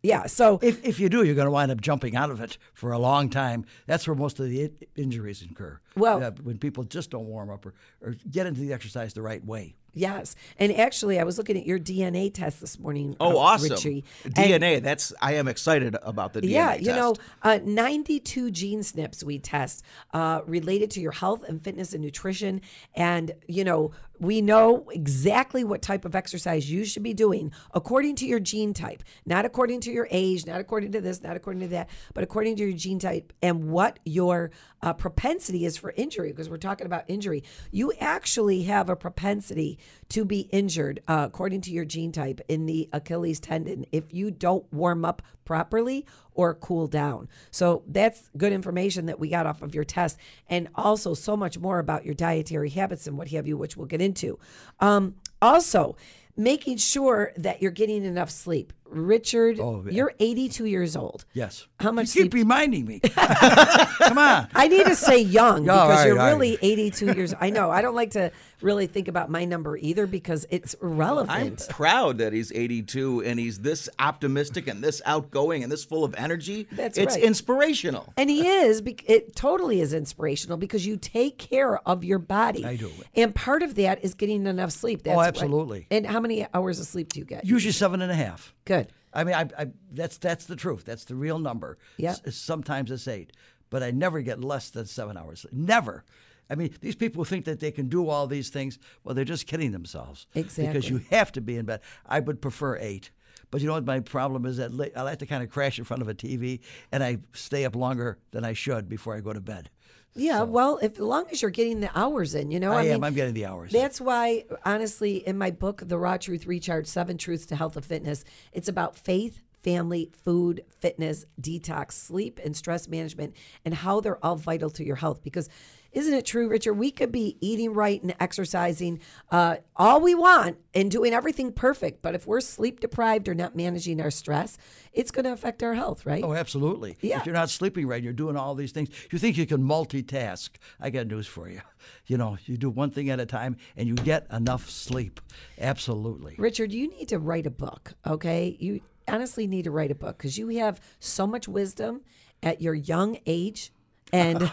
Yeah. 0.01 0.25
So 0.25 0.59
if 0.63 0.83
if 0.83 0.99
you 0.99 1.07
do, 1.07 1.23
you're 1.23 1.35
going 1.35 1.45
to 1.45 1.51
wind 1.51 1.71
up 1.71 1.79
jumping 1.79 2.15
out 2.15 2.29
of 2.31 2.41
it 2.41 2.57
for 2.73 2.91
a 2.91 2.97
long 2.99 3.29
time. 3.29 3.63
That's 3.85 4.05
where 4.07 4.15
most 4.15 4.39
of 4.39 4.49
the 4.49 4.71
injuries 4.97 5.41
incur. 5.41 5.79
Well- 5.95 6.21
Uh, 6.23 6.31
when 6.43 6.57
people 6.57 6.83
just 6.83 7.11
don't 7.11 7.27
warm 7.27 7.49
up 7.51 7.65
or, 7.65 7.73
or 8.01 8.15
get 8.29 8.47
into 8.47 8.59
the 8.61 8.73
exercise 8.73 9.13
the 9.13 9.21
right 9.21 9.45
way. 9.45 9.75
Yes, 9.93 10.35
and 10.57 10.73
actually, 10.73 11.19
I 11.19 11.23
was 11.23 11.37
looking 11.37 11.57
at 11.57 11.65
your 11.65 11.79
DNA 11.79 12.33
test 12.33 12.61
this 12.61 12.79
morning. 12.79 13.15
Oh, 13.19 13.37
uh, 13.37 13.39
awesome! 13.39 13.71
Richie. 13.71 14.03
And- 14.23 14.33
DNA. 14.33 14.81
That's 14.81 15.13
I 15.21 15.33
am 15.33 15.47
excited 15.47 15.95
about 16.01 16.33
the 16.33 16.41
DNA 16.41 16.43
test. 16.43 16.51
yeah, 16.51 16.71
test. 16.73 16.83
you 16.83 16.93
know, 16.93 17.15
uh, 17.43 17.59
92 17.63 18.51
gene 18.51 18.79
SNPs 18.79 19.23
we 19.23 19.39
test 19.39 19.83
uh, 20.13 20.41
related 20.45 20.91
to 20.91 21.01
your 21.01 21.11
health 21.11 21.43
and 21.47 21.63
fitness 21.63 21.93
and 21.93 22.03
nutrition. 22.03 22.61
And, 22.95 23.31
you 23.47 23.63
know, 23.63 23.91
we 24.19 24.41
know 24.41 24.87
exactly 24.89 25.63
what 25.63 25.81
type 25.81 26.05
of 26.05 26.15
exercise 26.15 26.71
you 26.71 26.85
should 26.85 27.03
be 27.03 27.13
doing 27.13 27.51
according 27.73 28.15
to 28.15 28.25
your 28.25 28.39
gene 28.39 28.73
type, 28.73 29.03
not 29.25 29.45
according 29.45 29.81
to 29.81 29.91
your 29.91 30.07
age, 30.11 30.45
not 30.45 30.59
according 30.59 30.91
to 30.93 31.01
this, 31.01 31.21
not 31.21 31.35
according 31.35 31.61
to 31.61 31.67
that, 31.69 31.89
but 32.13 32.23
according 32.23 32.55
to 32.57 32.63
your 32.63 32.77
gene 32.77 32.99
type 32.99 33.33
and 33.41 33.69
what 33.69 33.99
your 34.05 34.51
uh, 34.83 34.93
propensity 34.93 35.65
is 35.65 35.77
for 35.77 35.93
injury, 35.97 36.31
because 36.31 36.49
we're 36.49 36.57
talking 36.57 36.85
about 36.85 37.05
injury. 37.07 37.43
You 37.71 37.93
actually 37.99 38.63
have 38.63 38.89
a 38.89 38.95
propensity 38.95 39.79
to 40.09 40.25
be 40.25 40.41
injured 40.51 41.01
uh, 41.07 41.23
according 41.27 41.61
to 41.61 41.71
your 41.71 41.85
gene 41.85 42.11
type 42.11 42.41
in 42.47 42.67
the 42.67 42.89
Achilles 42.93 43.39
tendon 43.39 43.85
if 43.91 44.13
you 44.13 44.29
don't 44.29 44.71
warm 44.71 45.05
up 45.05 45.21
properly 45.45 46.05
or 46.35 46.53
cool 46.55 46.87
down. 46.87 47.29
So 47.49 47.83
that's 47.87 48.29
good 48.37 48.53
information 48.53 49.05
that 49.07 49.19
we 49.19 49.29
got 49.29 49.45
off 49.45 49.61
of 49.61 49.73
your 49.73 49.83
test, 49.83 50.17
and 50.47 50.67
also 50.75 51.13
so 51.13 51.35
much 51.37 51.57
more 51.57 51.79
about 51.79 52.05
your 52.05 52.15
dietary 52.15 52.69
habits 52.69 53.07
and 53.07 53.17
what 53.17 53.29
have 53.29 53.47
you, 53.47 53.57
which 53.57 53.77
we'll 53.77 53.87
get 53.87 54.01
into. 54.01 54.37
Um, 54.79 55.15
also, 55.41 55.95
making 56.35 56.77
sure 56.77 57.31
that 57.37 57.61
you're 57.61 57.71
getting 57.71 58.03
enough 58.03 58.31
sleep. 58.31 58.73
Richard, 58.93 59.59
Oh, 59.59 59.83
yeah. 59.85 59.91
you're 59.91 60.13
82 60.19 60.65
years 60.65 60.95
old. 60.95 61.25
Yes. 61.33 61.67
How 61.79 61.91
much 61.91 62.15
You 62.15 62.23
keep 62.23 62.31
sleep- 62.31 62.43
reminding 62.43 62.85
me. 62.85 62.99
Come 63.47 64.17
on. 64.17 64.47
I 64.53 64.67
need 64.67 64.85
to 64.85 64.95
say 64.95 65.19
young 65.19 65.63
because 65.63 65.89
right, 65.89 66.07
you're 66.07 66.19
all 66.19 66.25
right. 66.25 66.31
really 66.33 66.57
82 66.61 67.05
years. 67.13 67.33
I 67.39 67.49
know. 67.49 67.69
I 67.71 67.81
don't 67.81 67.95
like 67.95 68.11
to 68.11 68.31
really 68.61 68.87
think 68.87 69.07
about 69.09 69.29
my 69.29 69.43
number 69.45 69.75
either 69.77 70.07
because 70.07 70.45
it's 70.49 70.75
relevant. 70.81 71.31
I'm 71.31 71.75
proud 71.75 72.19
that 72.19 72.31
he's 72.33 72.51
82 72.51 73.23
and 73.23 73.37
he's 73.39 73.59
this 73.59 73.89
optimistic 73.99 74.67
and 74.67 74.81
this 74.83 75.01
outgoing 75.05 75.63
and 75.63 75.71
this 75.71 75.83
full 75.83 76.03
of 76.05 76.15
energy. 76.15 76.67
That's 76.71 76.97
it's 76.97 77.15
right. 77.15 77.23
inspirational. 77.23 78.13
And 78.17 78.29
he 78.29 78.47
is. 78.47 78.81
It 79.05 79.35
totally 79.35 79.81
is 79.81 79.93
inspirational 79.93 80.57
because 80.57 80.85
you 80.85 80.95
take 80.97 81.37
care 81.37 81.77
of 81.87 82.03
your 82.03 82.19
body. 82.19 82.65
I 82.65 82.75
do. 82.77 82.91
And 83.15 83.35
part 83.35 83.63
of 83.63 83.75
that 83.75 84.03
is 84.03 84.13
getting 84.13 84.45
enough 84.47 84.71
sleep. 84.71 85.01
Oh, 85.01 85.03
That's 85.03 85.13
Oh, 85.13 85.17
what- 85.17 85.27
absolutely. 85.27 85.87
and 85.91 86.05
how 86.05 86.19
many 86.19 86.47
hours 86.53 86.79
of 86.79 86.85
sleep 86.85 87.11
do 87.11 87.19
you 87.19 87.25
get? 87.25 87.45
Usually 87.45 87.71
seven 87.73 88.01
and 88.01 88.11
a 88.11 88.15
half. 88.15 88.53
Good. 88.65 88.82
I 89.13 89.23
mean, 89.23 89.35
I, 89.35 89.47
I 89.57 89.67
that's 89.91 90.17
that's 90.17 90.45
the 90.45 90.55
truth. 90.55 90.85
That's 90.85 91.05
the 91.05 91.15
real 91.15 91.39
number. 91.39 91.77
Yeah. 91.97 92.11
S- 92.25 92.35
Sometimes 92.35 92.91
it's 92.91 93.07
eight, 93.07 93.31
but 93.69 93.83
I 93.83 93.91
never 93.91 94.21
get 94.21 94.43
less 94.43 94.69
than 94.69 94.85
seven 94.85 95.17
hours. 95.17 95.45
Never. 95.51 96.03
I 96.49 96.55
mean, 96.55 96.75
these 96.81 96.95
people 96.95 97.23
think 97.23 97.45
that 97.45 97.59
they 97.59 97.71
can 97.71 97.87
do 97.87 98.09
all 98.09 98.27
these 98.27 98.49
things. 98.49 98.77
Well, 99.03 99.15
they're 99.15 99.23
just 99.25 99.47
kidding 99.47 99.71
themselves. 99.71 100.27
Exactly. 100.35 100.67
Because 100.67 100.89
you 100.89 100.97
have 101.09 101.31
to 101.33 101.41
be 101.41 101.55
in 101.57 101.65
bed. 101.65 101.79
I 102.05 102.19
would 102.19 102.41
prefer 102.41 102.77
eight. 102.77 103.11
But 103.49 103.61
you 103.61 103.67
know 103.67 103.73
what 103.73 103.85
my 103.85 103.99
problem 103.99 104.45
is 104.45 104.57
that 104.57 104.71
I 104.95 105.03
like 105.03 105.19
to 105.19 105.25
kind 105.27 105.43
of 105.43 105.49
crash 105.51 105.77
in 105.77 105.85
front 105.85 106.01
of 106.01 106.09
a 106.09 106.13
TV, 106.15 106.59
and 106.91 107.03
I 107.03 107.19
stay 107.33 107.65
up 107.65 107.75
longer 107.75 108.17
than 108.31 108.43
I 108.43 108.53
should 108.53 108.89
before 108.89 109.15
I 109.15 109.19
go 109.21 109.31
to 109.31 109.39
bed. 109.39 109.69
Yeah, 110.15 110.43
well, 110.43 110.77
if, 110.81 110.93
as 110.93 110.99
long 110.99 111.25
as 111.31 111.41
you're 111.41 111.51
getting 111.51 111.79
the 111.79 111.89
hours 111.97 112.35
in, 112.35 112.51
you 112.51 112.59
know. 112.59 112.71
I, 112.71 112.83
am. 112.83 112.93
mean, 112.93 113.03
I'm 113.03 113.13
getting 113.13 113.33
the 113.33 113.45
hours. 113.45 113.71
That's 113.71 113.99
why, 113.99 114.45
honestly, 114.63 115.17
in 115.17 115.37
my 115.37 115.51
book, 115.51 115.81
The 115.85 115.97
Raw 115.97 116.17
Truth 116.17 116.45
Recharge 116.45 116.87
Seven 116.87 117.17
Truths 117.17 117.47
to 117.47 117.55
Health 117.55 117.75
and 117.75 117.85
Fitness, 117.85 118.23
it's 118.51 118.67
about 118.67 118.95
faith, 118.95 119.41
family, 119.63 120.11
food, 120.23 120.63
fitness, 120.77 121.25
detox, 121.41 121.93
sleep, 121.93 122.39
and 122.43 122.55
stress 122.55 122.87
management, 122.87 123.35
and 123.65 123.73
how 123.73 124.01
they're 124.01 124.23
all 124.23 124.35
vital 124.35 124.69
to 124.71 124.85
your 124.85 124.97
health. 124.97 125.23
Because 125.23 125.49
isn't 125.93 126.13
it 126.13 126.25
true, 126.25 126.49
Richard? 126.49 126.73
We 126.73 126.91
could 126.91 127.11
be 127.11 127.37
eating 127.39 127.73
right 127.73 128.01
and 128.01 128.15
exercising 128.19 128.99
uh, 129.31 129.57
all 129.75 130.01
we 130.01 130.15
want 130.15 130.57
and 130.73 130.89
doing 130.89 131.13
everything 131.13 131.51
perfect. 131.51 132.01
But 132.01 132.15
if 132.15 132.25
we're 132.27 132.41
sleep 132.41 132.79
deprived 132.79 133.29
or 133.29 133.35
not 133.35 133.55
managing 133.55 134.01
our 134.01 134.11
stress, 134.11 134.57
it's 134.91 135.11
going 135.11 135.25
to 135.25 135.31
affect 135.31 135.61
our 135.63 135.75
health, 135.75 136.05
right? 136.05 136.23
Oh, 136.23 136.33
absolutely. 136.33 136.97
Yeah. 137.01 137.19
If 137.19 137.25
you're 137.25 137.35
not 137.35 137.49
sleeping 137.49 137.87
right, 137.87 138.01
you're 138.01 138.11
doing 138.11 138.35
all 138.35 138.55
these 138.55 138.71
things. 138.71 138.89
You 139.11 139.19
think 139.19 139.37
you 139.37 139.45
can 139.45 139.63
multitask. 139.63 140.49
I 140.79 140.89
got 140.89 141.07
news 141.07 141.27
for 141.27 141.47
you. 141.47 141.61
You 142.07 142.17
know, 142.17 142.37
you 142.45 142.57
do 142.57 142.69
one 142.69 142.89
thing 142.89 143.09
at 143.09 143.19
a 143.19 143.25
time 143.25 143.57
and 143.77 143.87
you 143.87 143.95
get 143.95 144.25
enough 144.31 144.69
sleep. 144.69 145.21
Absolutely. 145.59 146.35
Richard, 146.37 146.71
you 146.71 146.87
need 146.89 147.09
to 147.09 147.19
write 147.19 147.45
a 147.45 147.51
book, 147.51 147.93
okay? 148.05 148.57
You 148.59 148.81
honestly 149.07 149.47
need 149.47 149.63
to 149.63 149.71
write 149.71 149.91
a 149.91 149.95
book 149.95 150.17
because 150.17 150.37
you 150.37 150.47
have 150.49 150.81
so 150.99 151.27
much 151.27 151.47
wisdom 151.47 152.01
at 152.41 152.61
your 152.61 152.73
young 152.73 153.17
age. 153.25 153.71
And 154.13 154.43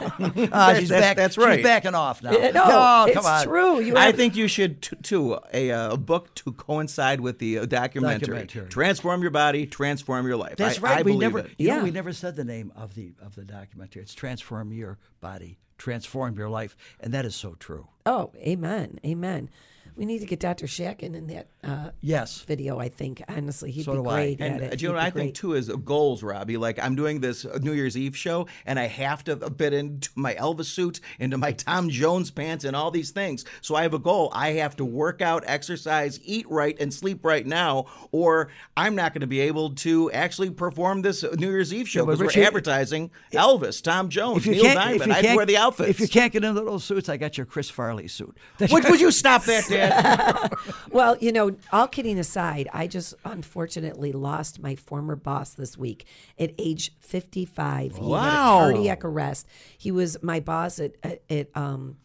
Ah, 0.52 0.74
she's 0.78 0.88
That's- 0.88 0.88
back. 0.88 1.16
that's 1.18 1.36
right. 1.38 1.56
She's 1.56 1.64
backing 1.64 1.94
off 1.94 2.22
now. 2.22 2.30
no, 2.30 2.50
Oh, 2.64 3.04
it's 3.06 3.14
come 3.14 3.26
on. 3.26 3.44
true. 3.44 3.80
You 3.80 3.94
I 3.96 4.06
have, 4.06 4.16
think 4.16 4.34
you 4.34 4.48
should 4.48 4.80
t- 4.82 4.96
too 5.02 5.38
a, 5.52 5.70
uh, 5.70 5.92
a 5.92 5.96
book 5.98 6.34
to 6.36 6.52
coincide 6.52 7.20
with 7.20 7.38
the 7.38 7.58
uh, 7.58 7.66
documentary. 7.66 8.20
Documentary. 8.38 8.68
Transform 8.70 9.20
your 9.22 9.30
body, 9.30 9.66
transform 9.66 10.26
your 10.26 10.36
life. 10.38 10.56
That's 10.56 10.78
I- 10.78 10.80
right. 10.82 10.98
I 11.00 11.02
we 11.02 11.14
never, 11.16 11.40
it. 11.40 11.50
you 11.58 11.68
know, 11.68 11.76
Yeah. 11.76 11.82
we 11.84 11.90
never 11.90 12.12
said 12.12 12.36
the 12.36 12.44
name 12.44 12.72
of 12.74 12.94
the 12.94 13.12
of 13.22 13.34
the 13.36 13.44
documentary. 13.44 14.00
It's 14.02 14.14
transform 14.14 14.72
your 14.72 14.98
body, 15.20 15.58
transform 15.78 16.36
your 16.38 16.48
life, 16.48 16.74
and 16.98 17.12
that 17.12 17.24
is 17.26 17.36
so 17.36 17.54
true. 17.54 17.86
oh, 18.06 18.32
amen, 18.36 18.98
amen. 19.04 19.50
We 20.00 20.06
need 20.06 20.20
to 20.20 20.26
get 20.26 20.40
Dr. 20.40 20.66
Shatkin 20.66 21.14
in 21.14 21.26
that 21.26 21.48
uh, 21.62 21.90
Yes. 22.00 22.40
video. 22.40 22.78
I 22.78 22.88
think 22.88 23.22
honestly, 23.28 23.70
he'd 23.70 23.84
So 23.84 23.92
be 23.92 23.98
do 23.98 24.08
I. 24.08 24.14
great 24.14 24.40
And 24.40 24.54
at 24.54 24.62
uh, 24.62 24.64
it. 24.72 24.78
do 24.78 24.84
you 24.84 24.88
know 24.88 24.94
what 24.94 25.04
I 25.04 25.10
be 25.10 25.20
think 25.20 25.26
great. 25.28 25.34
too 25.34 25.52
is 25.52 25.68
goals, 25.84 26.22
Robbie. 26.22 26.56
Like 26.56 26.78
I'm 26.82 26.94
doing 26.96 27.20
this 27.20 27.44
New 27.60 27.74
Year's 27.74 27.98
Eve 27.98 28.16
show, 28.16 28.46
and 28.64 28.78
I 28.78 28.86
have 28.86 29.22
to 29.24 29.36
fit 29.36 29.74
into 29.74 30.08
my 30.14 30.32
Elvis 30.36 30.64
suit, 30.64 31.00
into 31.18 31.36
my 31.36 31.52
Tom 31.66 31.90
Jones 31.90 32.30
pants, 32.30 32.64
and 32.64 32.74
all 32.74 32.90
these 32.90 33.10
things. 33.10 33.44
So 33.60 33.74
I 33.74 33.82
have 33.82 33.92
a 33.92 33.98
goal. 33.98 34.30
I 34.34 34.52
have 34.52 34.74
to 34.76 34.86
work 34.86 35.20
out, 35.20 35.44
exercise, 35.46 36.18
eat 36.24 36.46
right, 36.48 36.78
and 36.80 36.94
sleep 36.94 37.22
right 37.22 37.46
now, 37.46 37.84
or 38.10 38.48
I'm 38.78 38.94
not 38.94 39.12
going 39.12 39.20
to 39.20 39.26
be 39.26 39.40
able 39.40 39.74
to 39.74 40.10
actually 40.12 40.48
perform 40.48 41.02
this 41.02 41.22
New 41.36 41.50
Year's 41.50 41.74
Eve 41.74 41.86
show 41.86 42.06
because 42.06 42.20
Richard, 42.22 42.40
we're 42.40 42.46
advertising 42.46 43.10
Elvis, 43.34 43.82
Tom 43.82 44.08
Jones, 44.08 44.38
If 44.38 44.46
you 44.46 44.52
Neil 44.52 44.62
can't, 44.62 44.78
Diamond. 44.78 45.12
I 45.12 45.20
can't, 45.20 45.36
wear 45.36 45.44
the 45.44 45.58
outfits. 45.58 45.90
If 45.90 46.00
you 46.00 46.08
can't 46.08 46.32
get 46.32 46.42
into 46.42 46.62
those 46.62 46.84
suits, 46.84 47.10
I 47.10 47.18
got 47.18 47.36
your 47.36 47.44
Chris 47.44 47.68
Farley 47.68 48.08
suit. 48.08 48.34
would, 48.70 48.84
would 48.88 48.98
you 49.02 49.10
stop 49.10 49.44
that, 49.44 49.68
Dad? 49.68 49.89
Well, 50.90 51.16
you 51.18 51.30
know, 51.32 51.54
all 51.72 51.86
kidding 51.86 52.18
aside, 52.18 52.68
I 52.72 52.86
just 52.88 53.14
unfortunately 53.24 54.10
lost 54.12 54.60
my 54.60 54.74
former 54.74 55.14
boss 55.16 55.50
this 55.54 55.78
week 55.78 56.04
at 56.38 56.52
age 56.58 56.92
55. 57.00 57.96
He 57.96 58.00
Wow. 58.02 58.18
had 58.18 58.70
a 58.70 58.72
cardiac 58.74 59.04
arrest. 59.04 59.46
He 59.78 59.92
was 59.92 60.20
my 60.22 60.40
boss 60.40 60.80
at, 60.80 60.94
at, 61.04 61.22
at 61.30 61.56
um, 61.56 61.96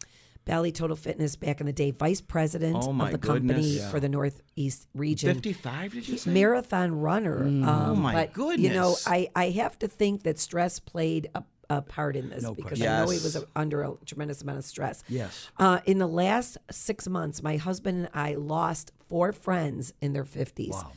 Bally 0.44 0.70
Total 0.70 0.94
Fitness 0.94 1.34
back 1.34 1.58
in 1.60 1.66
the 1.66 1.72
day, 1.72 1.90
vice 1.90 2.20
president 2.20 2.76
Oh, 2.80 2.90
of 2.92 3.10
the 3.10 3.18
company. 3.18 3.62
Yeah. 3.78 3.90
for 3.90 3.98
the 3.98 4.08
Northeast 4.08 4.86
region. 4.94 5.34
55, 5.34 5.92
did 5.92 6.08
you 6.08 6.18
say? 6.18 6.30
Marathon 6.30 7.00
runner. 7.00 7.42
Um, 7.42 7.64
Oh, 7.64 7.94
my 7.96 8.28
but, 8.32 8.58
You 8.60 8.70
know. 8.70 8.94
I, 9.04 9.28
I 9.34 9.50
have 9.50 9.76
to 9.80 9.88
think 9.88 10.22
that 10.22 10.38
stress 10.38 10.78
played 10.78 11.28
a, 11.34 11.42
a 11.68 11.82
part 11.82 12.16
in 12.16 12.28
this 12.30 12.48
because 12.50 12.80
I 12.80 12.84
know 13.04 13.10
he 13.10 13.18
was 13.18 13.42
under 13.54 13.82
a 13.82 13.94
tremendous 14.04 14.42
amount 14.42 14.58
of 14.58 14.64
stress. 14.64 15.02
Yes. 15.08 15.48
Uh, 15.58 15.80
in 15.84 15.98
the 15.98 16.06
last 16.06 16.58
six 16.70 17.08
months, 17.08 17.42
my 17.42 17.56
husband 17.56 17.98
and 17.98 18.08
I 18.14 18.34
lost 18.34 18.92
four 19.08 19.32
friends 19.32 19.92
in 20.00 20.12
their 20.12 20.24
50s. 20.24 20.70
Wow. 20.70 20.92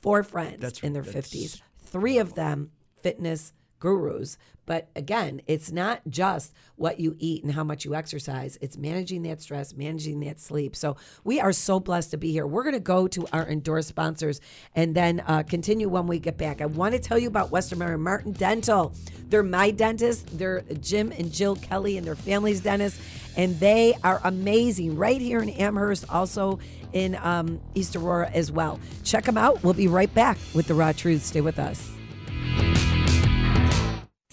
Four 0.00 0.22
friends 0.22 0.60
That's- 0.60 0.80
in 0.82 0.92
their 0.92 1.02
that's 1.02 1.28
50s. 1.30 1.60
Three 1.78 2.18
of 2.18 2.34
them 2.34 2.70
fitness 3.02 3.52
gurus. 3.80 4.38
But 4.66 4.88
again, 4.94 5.40
it's 5.48 5.72
not 5.72 6.00
just 6.08 6.52
what 6.76 7.00
you 7.00 7.16
eat 7.18 7.42
and 7.42 7.52
how 7.52 7.64
much 7.64 7.84
you 7.84 7.94
exercise, 7.94 8.56
it's 8.60 8.76
managing 8.76 9.22
that 9.22 9.42
stress, 9.42 9.74
managing 9.74 10.20
that 10.20 10.38
sleep. 10.38 10.76
So 10.76 10.96
we 11.24 11.40
are 11.40 11.52
so 11.52 11.80
blessed 11.80 12.12
to 12.12 12.16
be 12.16 12.30
here. 12.30 12.46
We're 12.46 12.62
going 12.62 12.74
to 12.74 12.80
go 12.80 13.08
to 13.08 13.26
our 13.32 13.48
endorsed 13.48 13.88
sponsors 13.88 14.40
and 14.76 14.94
then 14.94 15.24
uh, 15.26 15.42
continue 15.42 15.88
when 15.88 16.06
we 16.06 16.20
get 16.20 16.38
back. 16.38 16.60
I 16.60 16.66
want 16.66 16.94
to 16.94 17.00
tell 17.00 17.18
you 17.18 17.26
about 17.26 17.50
Westermeyer 17.50 17.98
Martin 17.98 18.30
Dental. 18.30 18.94
They're 19.28 19.42
my 19.42 19.72
dentist, 19.72 20.38
they're 20.38 20.62
Jim 20.80 21.12
and 21.12 21.32
Jill 21.32 21.56
Kelly 21.56 21.96
and 21.96 22.06
their 22.06 22.16
family's 22.16 22.60
dentist, 22.60 23.00
and 23.36 23.58
they 23.60 23.96
are 24.04 24.20
amazing 24.24 24.96
right 24.96 25.20
here 25.20 25.40
in 25.40 25.50
Amherst, 25.50 26.04
also 26.10 26.58
in 26.92 27.16
um, 27.16 27.60
East 27.74 27.96
Aurora 27.96 28.30
as 28.30 28.50
well. 28.50 28.80
Check 29.04 29.24
them 29.24 29.38
out. 29.38 29.62
We'll 29.62 29.74
be 29.74 29.88
right 29.88 30.12
back 30.14 30.38
with 30.54 30.66
the 30.66 30.74
Raw 30.74 30.92
Truth. 30.92 31.24
Stay 31.24 31.40
with 31.40 31.58
us. 31.58 31.99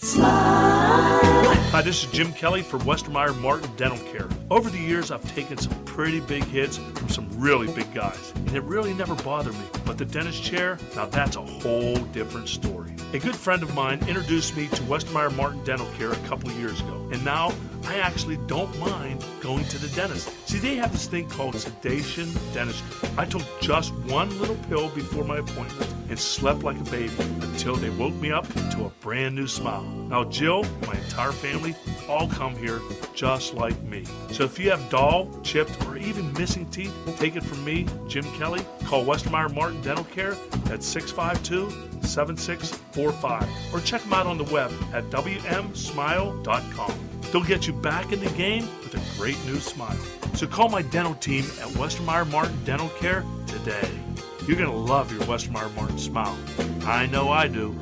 Hi, 0.00 1.82
this 1.84 2.04
is 2.04 2.12
Jim 2.12 2.32
Kelly 2.32 2.62
for 2.62 2.78
Westermeyer 2.78 3.36
Martin 3.40 3.68
Dental 3.74 3.98
Care. 4.12 4.28
Over 4.48 4.70
the 4.70 4.78
years, 4.78 5.10
I've 5.10 5.34
taken 5.34 5.58
some 5.58 5.72
pretty 5.86 6.20
big 6.20 6.44
hits 6.44 6.76
from 6.76 7.08
some 7.08 7.28
really 7.36 7.66
big 7.72 7.92
guys, 7.92 8.32
and 8.36 8.54
it 8.54 8.62
really 8.62 8.94
never 8.94 9.16
bothered 9.16 9.54
me. 9.54 9.64
But 9.84 9.98
the 9.98 10.04
dentist 10.04 10.40
chair, 10.44 10.78
now 10.94 11.06
that's 11.06 11.34
a 11.34 11.44
whole 11.44 11.96
different 12.12 12.48
story. 12.48 12.94
A 13.12 13.18
good 13.18 13.34
friend 13.34 13.60
of 13.64 13.74
mine 13.74 13.98
introduced 14.06 14.56
me 14.56 14.68
to 14.68 14.82
Westermeyer 14.82 15.34
Martin 15.34 15.64
Dental 15.64 15.88
Care 15.98 16.12
a 16.12 16.28
couple 16.28 16.52
years 16.52 16.78
ago, 16.80 17.08
and 17.12 17.24
now 17.24 17.52
I 17.84 17.96
actually 17.98 18.36
don't 18.46 18.76
mind 18.78 19.24
going 19.40 19.64
to 19.66 19.78
the 19.78 19.88
dentist. 19.94 20.30
See, 20.48 20.58
they 20.58 20.76
have 20.76 20.92
this 20.92 21.06
thing 21.06 21.28
called 21.28 21.54
sedation 21.54 22.28
dentistry. 22.52 23.08
I 23.16 23.24
took 23.24 23.42
just 23.60 23.92
one 23.94 24.28
little 24.40 24.56
pill 24.68 24.88
before 24.90 25.24
my 25.24 25.38
appointment 25.38 25.92
and 26.08 26.18
slept 26.18 26.62
like 26.62 26.78
a 26.78 26.90
baby 26.90 27.12
until 27.18 27.76
they 27.76 27.90
woke 27.90 28.14
me 28.14 28.32
up 28.32 28.46
to 28.72 28.86
a 28.86 28.90
brand 29.00 29.34
new 29.34 29.46
smile. 29.46 29.82
Now, 29.82 30.24
Jill, 30.24 30.64
my 30.86 30.94
entire 30.94 31.32
family, 31.32 31.74
all 32.08 32.28
come 32.28 32.56
here 32.56 32.80
just 33.14 33.54
like 33.54 33.80
me. 33.82 34.04
So 34.32 34.44
if 34.44 34.58
you 34.58 34.70
have 34.70 34.90
dull, 34.90 35.28
chipped, 35.42 35.84
or 35.86 35.96
even 35.96 36.32
missing 36.34 36.68
teeth, 36.70 36.94
take 37.18 37.36
it 37.36 37.42
from 37.42 37.64
me, 37.64 37.86
Jim 38.08 38.24
Kelly. 38.34 38.64
Call 38.84 39.04
Westermeyer 39.04 39.54
Martin 39.54 39.80
Dental 39.82 40.04
Care 40.04 40.36
at 40.70 40.82
652 40.82 41.88
7645 42.06 43.74
or 43.74 43.80
check 43.80 44.02
them 44.02 44.12
out 44.12 44.26
on 44.26 44.38
the 44.38 44.44
web 44.44 44.72
at 44.92 45.04
WMSmile.com. 45.10 47.07
They'll 47.30 47.44
get 47.44 47.66
you 47.66 47.72
back 47.72 48.12
in 48.12 48.20
the 48.20 48.30
game 48.30 48.66
with 48.82 48.94
a 48.94 49.18
great 49.18 49.36
new 49.44 49.60
smile. 49.60 49.98
So 50.34 50.46
call 50.46 50.68
my 50.68 50.82
dental 50.82 51.14
team 51.14 51.44
at 51.44 51.68
Westermeyer 51.74 52.30
Martin 52.30 52.58
Dental 52.64 52.88
Care 52.90 53.24
today. 53.46 53.88
You're 54.46 54.56
going 54.56 54.70
to 54.70 54.76
love 54.76 55.12
your 55.12 55.20
Westermeyer 55.22 55.74
Martin 55.74 55.98
smile. 55.98 56.38
I 56.86 57.06
know 57.06 57.28
I 57.30 57.48
do. 57.48 57.78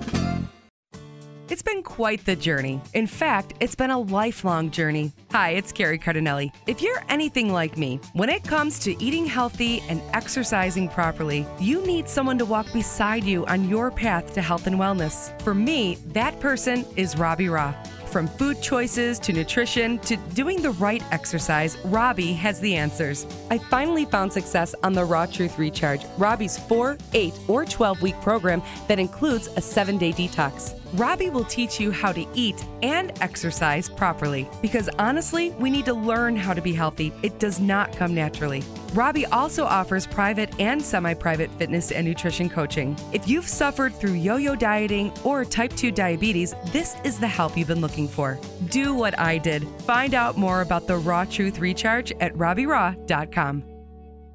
It's 1.48 1.62
been 1.62 1.84
quite 1.84 2.24
the 2.24 2.34
journey. 2.34 2.80
In 2.92 3.06
fact, 3.06 3.54
it's 3.60 3.76
been 3.76 3.92
a 3.92 4.00
lifelong 4.00 4.72
journey. 4.72 5.12
Hi, 5.30 5.50
it's 5.50 5.70
Carrie 5.70 5.98
Cardinelli. 5.98 6.52
If 6.66 6.82
you're 6.82 7.04
anything 7.08 7.52
like 7.52 7.78
me, 7.78 8.00
when 8.14 8.28
it 8.28 8.42
comes 8.42 8.80
to 8.80 9.00
eating 9.00 9.26
healthy 9.26 9.80
and 9.88 10.02
exercising 10.12 10.88
properly, 10.88 11.46
you 11.60 11.86
need 11.86 12.08
someone 12.08 12.36
to 12.38 12.44
walk 12.44 12.72
beside 12.72 13.22
you 13.22 13.46
on 13.46 13.68
your 13.68 13.92
path 13.92 14.34
to 14.34 14.42
health 14.42 14.66
and 14.66 14.76
wellness. 14.76 15.40
For 15.42 15.54
me, 15.54 15.98
that 16.08 16.40
person 16.40 16.84
is 16.96 17.16
Robbie 17.16 17.46
Raugh. 17.46 17.76
From 18.16 18.28
food 18.28 18.62
choices 18.62 19.18
to 19.18 19.32
nutrition 19.34 19.98
to 19.98 20.16
doing 20.16 20.62
the 20.62 20.70
right 20.70 21.02
exercise, 21.12 21.76
Robbie 21.84 22.32
has 22.32 22.58
the 22.60 22.74
answers. 22.74 23.26
I 23.50 23.58
finally 23.58 24.06
found 24.06 24.32
success 24.32 24.74
on 24.82 24.94
the 24.94 25.04
Raw 25.04 25.26
Truth 25.26 25.58
Recharge, 25.58 26.00
Robbie's 26.16 26.56
4, 26.56 26.96
8, 27.12 27.34
or 27.46 27.66
12 27.66 28.00
week 28.00 28.18
program 28.22 28.62
that 28.88 28.98
includes 28.98 29.48
a 29.48 29.60
7 29.60 29.98
day 29.98 30.12
detox. 30.12 30.80
Robbie 30.94 31.28
will 31.28 31.44
teach 31.44 31.78
you 31.78 31.90
how 31.90 32.10
to 32.10 32.26
eat 32.32 32.64
and 32.80 33.12
exercise 33.20 33.90
properly 33.90 34.48
because 34.62 34.88
honestly, 34.98 35.50
we 35.50 35.68
need 35.68 35.84
to 35.84 35.92
learn 35.92 36.36
how 36.36 36.54
to 36.54 36.62
be 36.62 36.72
healthy. 36.72 37.12
It 37.22 37.38
does 37.38 37.60
not 37.60 37.94
come 37.94 38.14
naturally. 38.14 38.62
Robbie 38.96 39.26
also 39.26 39.66
offers 39.66 40.06
private 40.06 40.58
and 40.58 40.82
semi 40.82 41.12
private 41.12 41.50
fitness 41.58 41.92
and 41.92 42.06
nutrition 42.06 42.48
coaching. 42.48 42.96
If 43.12 43.28
you've 43.28 43.46
suffered 43.46 43.94
through 43.94 44.14
yo 44.14 44.36
yo 44.36 44.56
dieting 44.56 45.12
or 45.22 45.44
type 45.44 45.76
2 45.76 45.90
diabetes, 45.90 46.54
this 46.72 46.96
is 47.04 47.18
the 47.18 47.28
help 47.28 47.58
you've 47.58 47.68
been 47.68 47.82
looking 47.82 48.08
for. 48.08 48.38
Do 48.70 48.94
what 48.94 49.18
I 49.18 49.36
did. 49.36 49.68
Find 49.82 50.14
out 50.14 50.38
more 50.38 50.62
about 50.62 50.86
the 50.86 50.96
Raw 50.96 51.26
Truth 51.26 51.58
Recharge 51.58 52.10
at 52.20 52.32
RobbieRaw.com. 52.36 53.64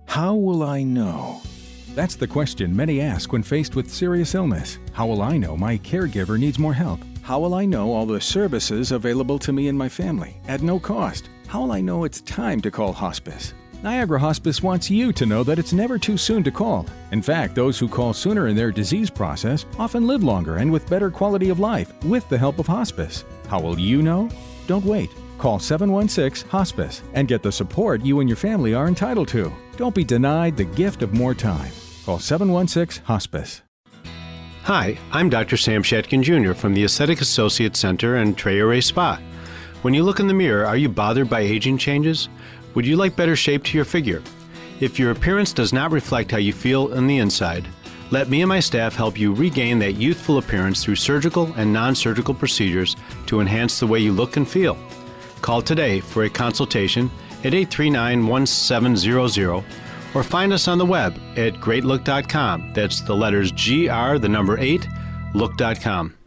How 0.05 0.35
will 0.35 0.61
I 0.61 0.83
know? 0.83 1.41
That's 1.95 2.15
the 2.15 2.27
question 2.27 2.75
many 2.75 3.01
ask 3.01 3.33
when 3.33 3.41
faced 3.41 3.75
with 3.75 3.89
serious 3.89 4.35
illness. 4.35 4.77
How 4.93 5.07
will 5.07 5.23
I 5.23 5.37
know 5.37 5.57
my 5.57 5.79
caregiver 5.79 6.37
needs 6.37 6.59
more 6.59 6.73
help? 6.73 6.99
How 7.23 7.39
will 7.39 7.55
I 7.55 7.65
know 7.65 7.91
all 7.91 8.05
the 8.05 8.21
services 8.21 8.91
available 8.91 9.39
to 9.39 9.51
me 9.51 9.69
and 9.69 9.77
my 9.77 9.89
family 9.89 10.37
at 10.47 10.61
no 10.61 10.79
cost? 10.79 11.29
How 11.47 11.61
will 11.61 11.71
I 11.71 11.81
know 11.81 12.03
it's 12.03 12.21
time 12.21 12.61
to 12.61 12.69
call 12.69 12.93
hospice? 12.93 13.55
Niagara 13.83 14.19
Hospice 14.19 14.61
wants 14.61 14.91
you 14.91 15.11
to 15.11 15.25
know 15.25 15.43
that 15.43 15.57
it's 15.57 15.73
never 15.73 15.97
too 15.97 16.15
soon 16.15 16.43
to 16.43 16.51
call. 16.51 16.85
In 17.11 17.19
fact, 17.19 17.55
those 17.55 17.79
who 17.79 17.87
call 17.87 18.13
sooner 18.13 18.47
in 18.47 18.55
their 18.55 18.71
disease 18.71 19.09
process 19.09 19.65
often 19.79 20.05
live 20.05 20.23
longer 20.23 20.57
and 20.57 20.71
with 20.71 20.87
better 20.87 21.09
quality 21.09 21.49
of 21.49 21.59
life 21.59 21.91
with 22.03 22.29
the 22.29 22.37
help 22.37 22.59
of 22.59 22.67
hospice. 22.67 23.25
How 23.47 23.59
will 23.59 23.79
you 23.79 24.03
know? 24.03 24.29
Don't 24.67 24.85
wait. 24.85 25.09
Call 25.39 25.57
716 25.57 26.47
Hospice 26.49 27.01
and 27.13 27.27
get 27.27 27.41
the 27.41 27.51
support 27.51 28.05
you 28.05 28.19
and 28.19 28.29
your 28.29 28.35
family 28.35 28.75
are 28.75 28.87
entitled 28.87 29.27
to. 29.29 29.51
Don't 29.77 29.95
be 29.95 30.03
denied 30.03 30.55
the 30.55 30.65
gift 30.65 31.01
of 31.01 31.15
more 31.15 31.33
time. 31.33 31.71
Call 32.05 32.19
716 32.19 33.03
Hospice. 33.05 33.63
Hi, 34.65 34.95
I'm 35.11 35.31
Dr. 35.31 35.57
Sam 35.57 35.81
Shatkin 35.81 36.21
Jr. 36.21 36.53
from 36.53 36.75
the 36.75 36.83
Aesthetic 36.83 37.19
Associates 37.19 37.79
Center 37.79 38.17
and 38.17 38.37
Trey 38.37 38.59
Array 38.59 38.81
Spa. 38.81 39.19
When 39.81 39.95
you 39.95 40.03
look 40.03 40.19
in 40.19 40.27
the 40.27 40.35
mirror, 40.35 40.67
are 40.67 40.77
you 40.77 40.87
bothered 40.87 41.27
by 41.27 41.39
aging 41.39 41.79
changes? 41.79 42.29
Would 42.75 42.85
you 42.85 42.95
like 42.95 43.15
better 43.15 43.35
shape 43.35 43.63
to 43.65 43.77
your 43.77 43.85
figure? 43.85 44.21
If 44.79 44.97
your 44.97 45.11
appearance 45.11 45.53
does 45.53 45.73
not 45.73 45.91
reflect 45.91 46.31
how 46.31 46.37
you 46.37 46.53
feel 46.53 46.93
on 46.95 47.07
the 47.07 47.17
inside, 47.17 47.67
let 48.11 48.29
me 48.29 48.41
and 48.41 48.49
my 48.49 48.59
staff 48.59 48.95
help 48.95 49.17
you 49.17 49.33
regain 49.33 49.79
that 49.79 49.93
youthful 49.93 50.37
appearance 50.37 50.83
through 50.83 50.95
surgical 50.95 51.53
and 51.55 51.71
non 51.71 51.95
surgical 51.95 52.33
procedures 52.33 52.95
to 53.27 53.39
enhance 53.39 53.79
the 53.79 53.87
way 53.87 53.99
you 53.99 54.11
look 54.11 54.37
and 54.37 54.47
feel. 54.47 54.77
Call 55.41 55.61
today 55.61 55.99
for 55.99 56.23
a 56.23 56.29
consultation 56.29 57.09
at 57.43 57.53
839 57.53 58.27
1700 58.27 59.63
or 60.13 60.23
find 60.23 60.51
us 60.51 60.67
on 60.67 60.77
the 60.77 60.85
web 60.85 61.19
at 61.37 61.59
greatlook.com. 61.59 62.73
That's 62.73 63.01
the 63.01 63.15
letters 63.15 63.51
GR, 63.51 64.17
the 64.17 64.29
number 64.29 64.57
8, 64.57 64.87
look.com. 65.33 66.20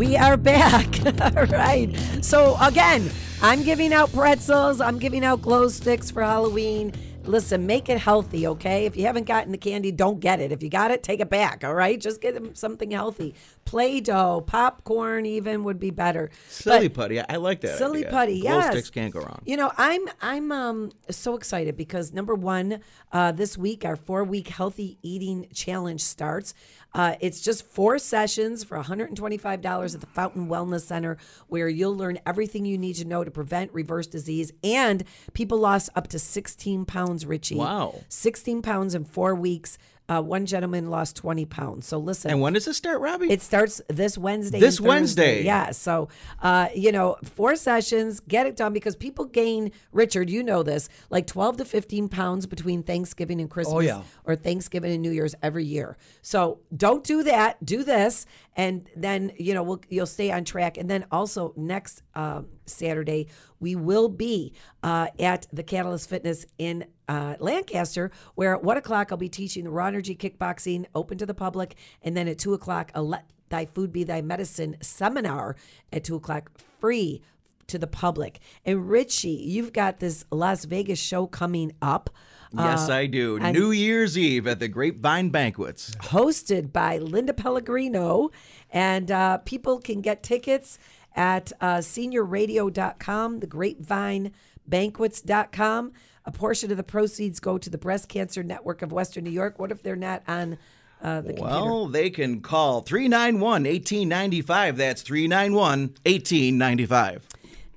We 0.00 0.16
are 0.16 0.38
back. 0.38 0.86
All 1.36 1.44
right. 1.44 1.94
So, 2.22 2.56
again, 2.58 3.10
I'm 3.42 3.62
giving 3.62 3.92
out 3.92 4.10
pretzels, 4.14 4.80
I'm 4.80 4.98
giving 4.98 5.26
out 5.26 5.42
glow 5.42 5.68
sticks 5.68 6.10
for 6.10 6.22
Halloween. 6.22 6.94
Listen, 7.24 7.66
make 7.66 7.90
it 7.90 7.98
healthy, 7.98 8.46
okay? 8.46 8.86
If 8.86 8.96
you 8.96 9.04
haven't 9.04 9.24
gotten 9.26 9.52
the 9.52 9.58
candy, 9.58 9.92
don't 9.92 10.18
get 10.18 10.40
it. 10.40 10.52
If 10.52 10.62
you 10.62 10.70
got 10.70 10.90
it, 10.90 11.02
take 11.02 11.20
it 11.20 11.28
back, 11.28 11.64
all 11.64 11.74
right? 11.74 12.00
Just 12.00 12.22
get 12.22 12.32
them 12.32 12.54
something 12.54 12.90
healthy. 12.90 13.34
Play 13.66 14.00
doh, 14.00 14.40
popcorn, 14.40 15.26
even 15.26 15.62
would 15.64 15.78
be 15.78 15.90
better. 15.90 16.30
Silly 16.48 16.88
But- 16.88 16.94
putty. 16.94 17.20
I 17.20 17.36
like 17.36 17.60
that. 17.60 17.76
Silly 17.76 18.00
idea. 18.06 18.10
putty, 18.10 18.40
Glow 18.40 18.58
yes. 18.58 18.72
sticks 18.72 18.88
can't 18.90 19.12
go 19.12 19.20
wrong. 19.20 19.42
You 19.44 19.58
know, 19.58 19.70
I'm 19.76 20.08
I'm 20.22 20.50
um 20.50 20.92
so 21.10 21.36
excited 21.36 21.76
because 21.76 22.10
number 22.14 22.34
one, 22.34 22.80
uh, 23.12 23.32
this 23.32 23.58
week 23.58 23.84
our 23.84 23.96
four 23.96 24.24
week 24.24 24.48
healthy 24.48 24.96
eating 25.02 25.46
challenge 25.52 26.00
starts. 26.02 26.54
Uh, 26.94 27.14
it's 27.20 27.40
just 27.40 27.64
four 27.66 27.98
sessions 27.98 28.64
for 28.64 28.78
$125 28.78 29.94
at 29.94 30.00
the 30.00 30.06
Fountain 30.06 30.48
Wellness 30.48 30.82
Center, 30.82 31.18
where 31.48 31.68
you'll 31.68 31.96
learn 31.96 32.18
everything 32.26 32.64
you 32.64 32.78
need 32.78 32.94
to 32.94 33.04
know 33.04 33.24
to 33.24 33.30
prevent 33.30 33.72
reverse 33.72 34.06
disease. 34.06 34.52
And 34.64 35.04
people 35.32 35.58
lost 35.58 35.90
up 35.94 36.08
to 36.08 36.18
16 36.18 36.84
pounds, 36.84 37.26
Richie. 37.26 37.56
Wow. 37.56 37.94
16 38.08 38.62
pounds 38.62 38.94
in 38.94 39.04
four 39.04 39.34
weeks. 39.34 39.78
Uh, 40.10 40.20
one 40.20 40.44
gentleman 40.44 40.90
lost 40.90 41.14
20 41.14 41.44
pounds. 41.44 41.86
So 41.86 41.96
listen. 41.98 42.32
And 42.32 42.40
when 42.40 42.52
does 42.54 42.66
it 42.66 42.74
start, 42.74 43.00
Robbie? 43.00 43.30
It 43.30 43.42
starts 43.42 43.80
this 43.88 44.18
Wednesday. 44.18 44.58
This 44.58 44.80
Wednesday. 44.80 45.44
Yeah. 45.44 45.70
So, 45.70 46.08
uh, 46.42 46.66
you 46.74 46.90
know, 46.90 47.16
four 47.22 47.54
sessions, 47.54 48.18
get 48.18 48.44
it 48.46 48.56
done 48.56 48.72
because 48.72 48.96
people 48.96 49.24
gain, 49.24 49.70
Richard, 49.92 50.28
you 50.28 50.42
know 50.42 50.64
this, 50.64 50.88
like 51.10 51.28
12 51.28 51.58
to 51.58 51.64
15 51.64 52.08
pounds 52.08 52.46
between 52.46 52.82
Thanksgiving 52.82 53.40
and 53.40 53.48
Christmas 53.48 53.74
Oh, 53.76 53.78
yeah. 53.78 54.02
or 54.24 54.34
Thanksgiving 54.34 54.90
and 54.92 55.00
New 55.00 55.12
Year's 55.12 55.36
every 55.44 55.64
year. 55.64 55.96
So 56.22 56.58
don't 56.76 57.04
do 57.04 57.22
that. 57.22 57.64
Do 57.64 57.84
this. 57.84 58.26
And 58.56 58.88
then, 58.96 59.32
you 59.38 59.54
know, 59.54 59.62
we'll, 59.62 59.80
you'll 59.88 60.06
stay 60.06 60.30
on 60.30 60.44
track. 60.44 60.76
And 60.76 60.90
then 60.90 61.06
also 61.10 61.52
next 61.56 62.02
um, 62.14 62.46
Saturday, 62.66 63.28
we 63.60 63.76
will 63.76 64.08
be 64.08 64.54
uh, 64.82 65.08
at 65.18 65.46
the 65.52 65.62
Catalyst 65.62 66.08
Fitness 66.08 66.46
in 66.58 66.84
uh, 67.08 67.36
Lancaster, 67.38 68.10
where 68.34 68.54
at 68.54 68.64
one 68.64 68.76
o'clock 68.76 69.12
I'll 69.12 69.18
be 69.18 69.28
teaching 69.28 69.64
the 69.64 69.70
raw 69.70 69.86
energy 69.86 70.14
kickboxing 70.14 70.86
open 70.94 71.16
to 71.18 71.26
the 71.26 71.34
public. 71.34 71.76
And 72.02 72.16
then 72.16 72.28
at 72.28 72.38
two 72.38 72.54
o'clock, 72.54 72.90
a 72.94 73.02
Let 73.02 73.30
Thy 73.48 73.66
Food 73.66 73.92
Be 73.92 74.04
Thy 74.04 74.20
Medicine 74.20 74.76
seminar 74.80 75.56
at 75.92 76.04
two 76.04 76.16
o'clock, 76.16 76.50
free 76.80 77.22
to 77.68 77.78
the 77.78 77.86
public. 77.86 78.40
And 78.64 78.90
Richie, 78.90 79.28
you've 79.28 79.72
got 79.72 80.00
this 80.00 80.24
Las 80.30 80.64
Vegas 80.64 80.98
show 80.98 81.26
coming 81.26 81.72
up. 81.80 82.10
Yes, 82.52 82.88
uh, 82.88 82.94
I 82.94 83.06
do. 83.06 83.38
New 83.38 83.70
Year's 83.70 84.18
Eve 84.18 84.46
at 84.46 84.58
the 84.58 84.68
Grapevine 84.68 85.30
Banquets. 85.30 85.92
hosted 86.00 86.72
by 86.72 86.98
Linda 86.98 87.32
Pellegrino. 87.32 88.30
And 88.70 89.10
uh, 89.10 89.38
people 89.38 89.78
can 89.78 90.00
get 90.00 90.22
tickets 90.22 90.78
at 91.14 91.52
uh, 91.60 91.78
seniorradio.com, 91.78 93.40
the 93.40 93.46
grapevine 93.46 94.32
banquets.com. 94.66 95.92
A 96.24 96.30
portion 96.30 96.70
of 96.70 96.76
the 96.76 96.82
proceeds 96.82 97.40
go 97.40 97.58
to 97.58 97.70
the 97.70 97.78
Breast 97.78 98.08
Cancer 98.08 98.42
Network 98.42 98.82
of 98.82 98.92
Western 98.92 99.24
New 99.24 99.30
York. 99.30 99.58
What 99.58 99.72
if 99.72 99.82
they're 99.82 99.96
not 99.96 100.22
on 100.28 100.58
uh, 101.02 101.22
the 101.22 101.32
computer? 101.32 101.50
Well, 101.50 101.86
they 101.86 102.10
can 102.10 102.40
call 102.40 102.82
391 102.82 103.40
1895. 103.64 104.76
That's 104.76 105.02
391 105.02 105.80
1895. 106.04 107.26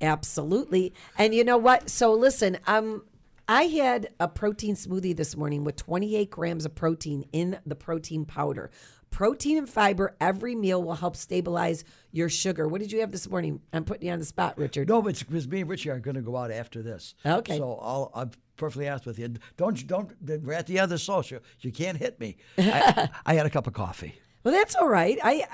Absolutely. 0.02 0.94
And 1.18 1.34
you 1.34 1.44
know 1.44 1.58
what? 1.58 1.90
So 1.90 2.14
listen, 2.14 2.58
um, 2.68 3.04
I 3.48 3.64
had 3.64 4.10
a 4.20 4.28
protein 4.28 4.76
smoothie 4.76 5.16
this 5.16 5.36
morning 5.36 5.64
with 5.64 5.76
28 5.76 6.30
grams 6.30 6.66
of 6.66 6.76
protein 6.76 7.26
in 7.34 7.60
the 7.66 7.76
protein 7.76 8.26
powder. 8.26 8.72
Protein 9.10 9.58
and 9.58 9.70
fiber 9.70 10.16
every 10.20 10.56
meal 10.56 10.82
will 10.82 10.96
help 10.96 11.16
stabilize 11.16 11.84
your 12.12 12.30
sugar. 12.30 12.68
What 12.68 12.82
did 12.82 12.92
you 12.92 13.02
have 13.02 13.12
this 13.12 13.30
morning? 13.30 13.62
I'm 13.72 13.84
putting 13.84 14.08
you 14.08 14.14
on 14.14 14.20
the 14.20 14.26
spot, 14.26 14.58
Richard. 14.58 14.88
No, 14.88 15.02
but 15.02 15.20
because 15.20 15.48
me 15.48 15.62
and 15.62 15.70
Richie 15.70 15.90
are 15.90 16.00
going 16.00 16.16
to 16.16 16.22
go 16.22 16.36
out 16.38 16.52
after 16.52 16.82
this. 16.82 17.14
Okay. 17.26 17.58
So 17.58 17.78
I'll, 17.82 18.12
I'm 18.16 18.32
perfectly 18.58 18.88
honest 18.88 19.06
with 19.06 19.20
you. 19.20 19.36
Don't 19.58 19.86
don't. 19.86 20.12
We're 20.22 20.54
at 20.54 20.66
the 20.66 20.80
other 20.80 20.98
social. 20.98 21.40
You 21.60 21.72
can't 21.72 21.98
hit 21.98 22.20
me. 22.20 22.38
I, 22.58 23.10
I 23.26 23.34
had 23.36 23.46
a 23.46 23.52
cup 23.52 23.68
of 23.68 23.74
coffee. 23.74 24.16
Well, 24.44 24.54
that's 24.54 24.76
all 24.76 24.90
right. 24.90 25.18
I, 25.24 25.46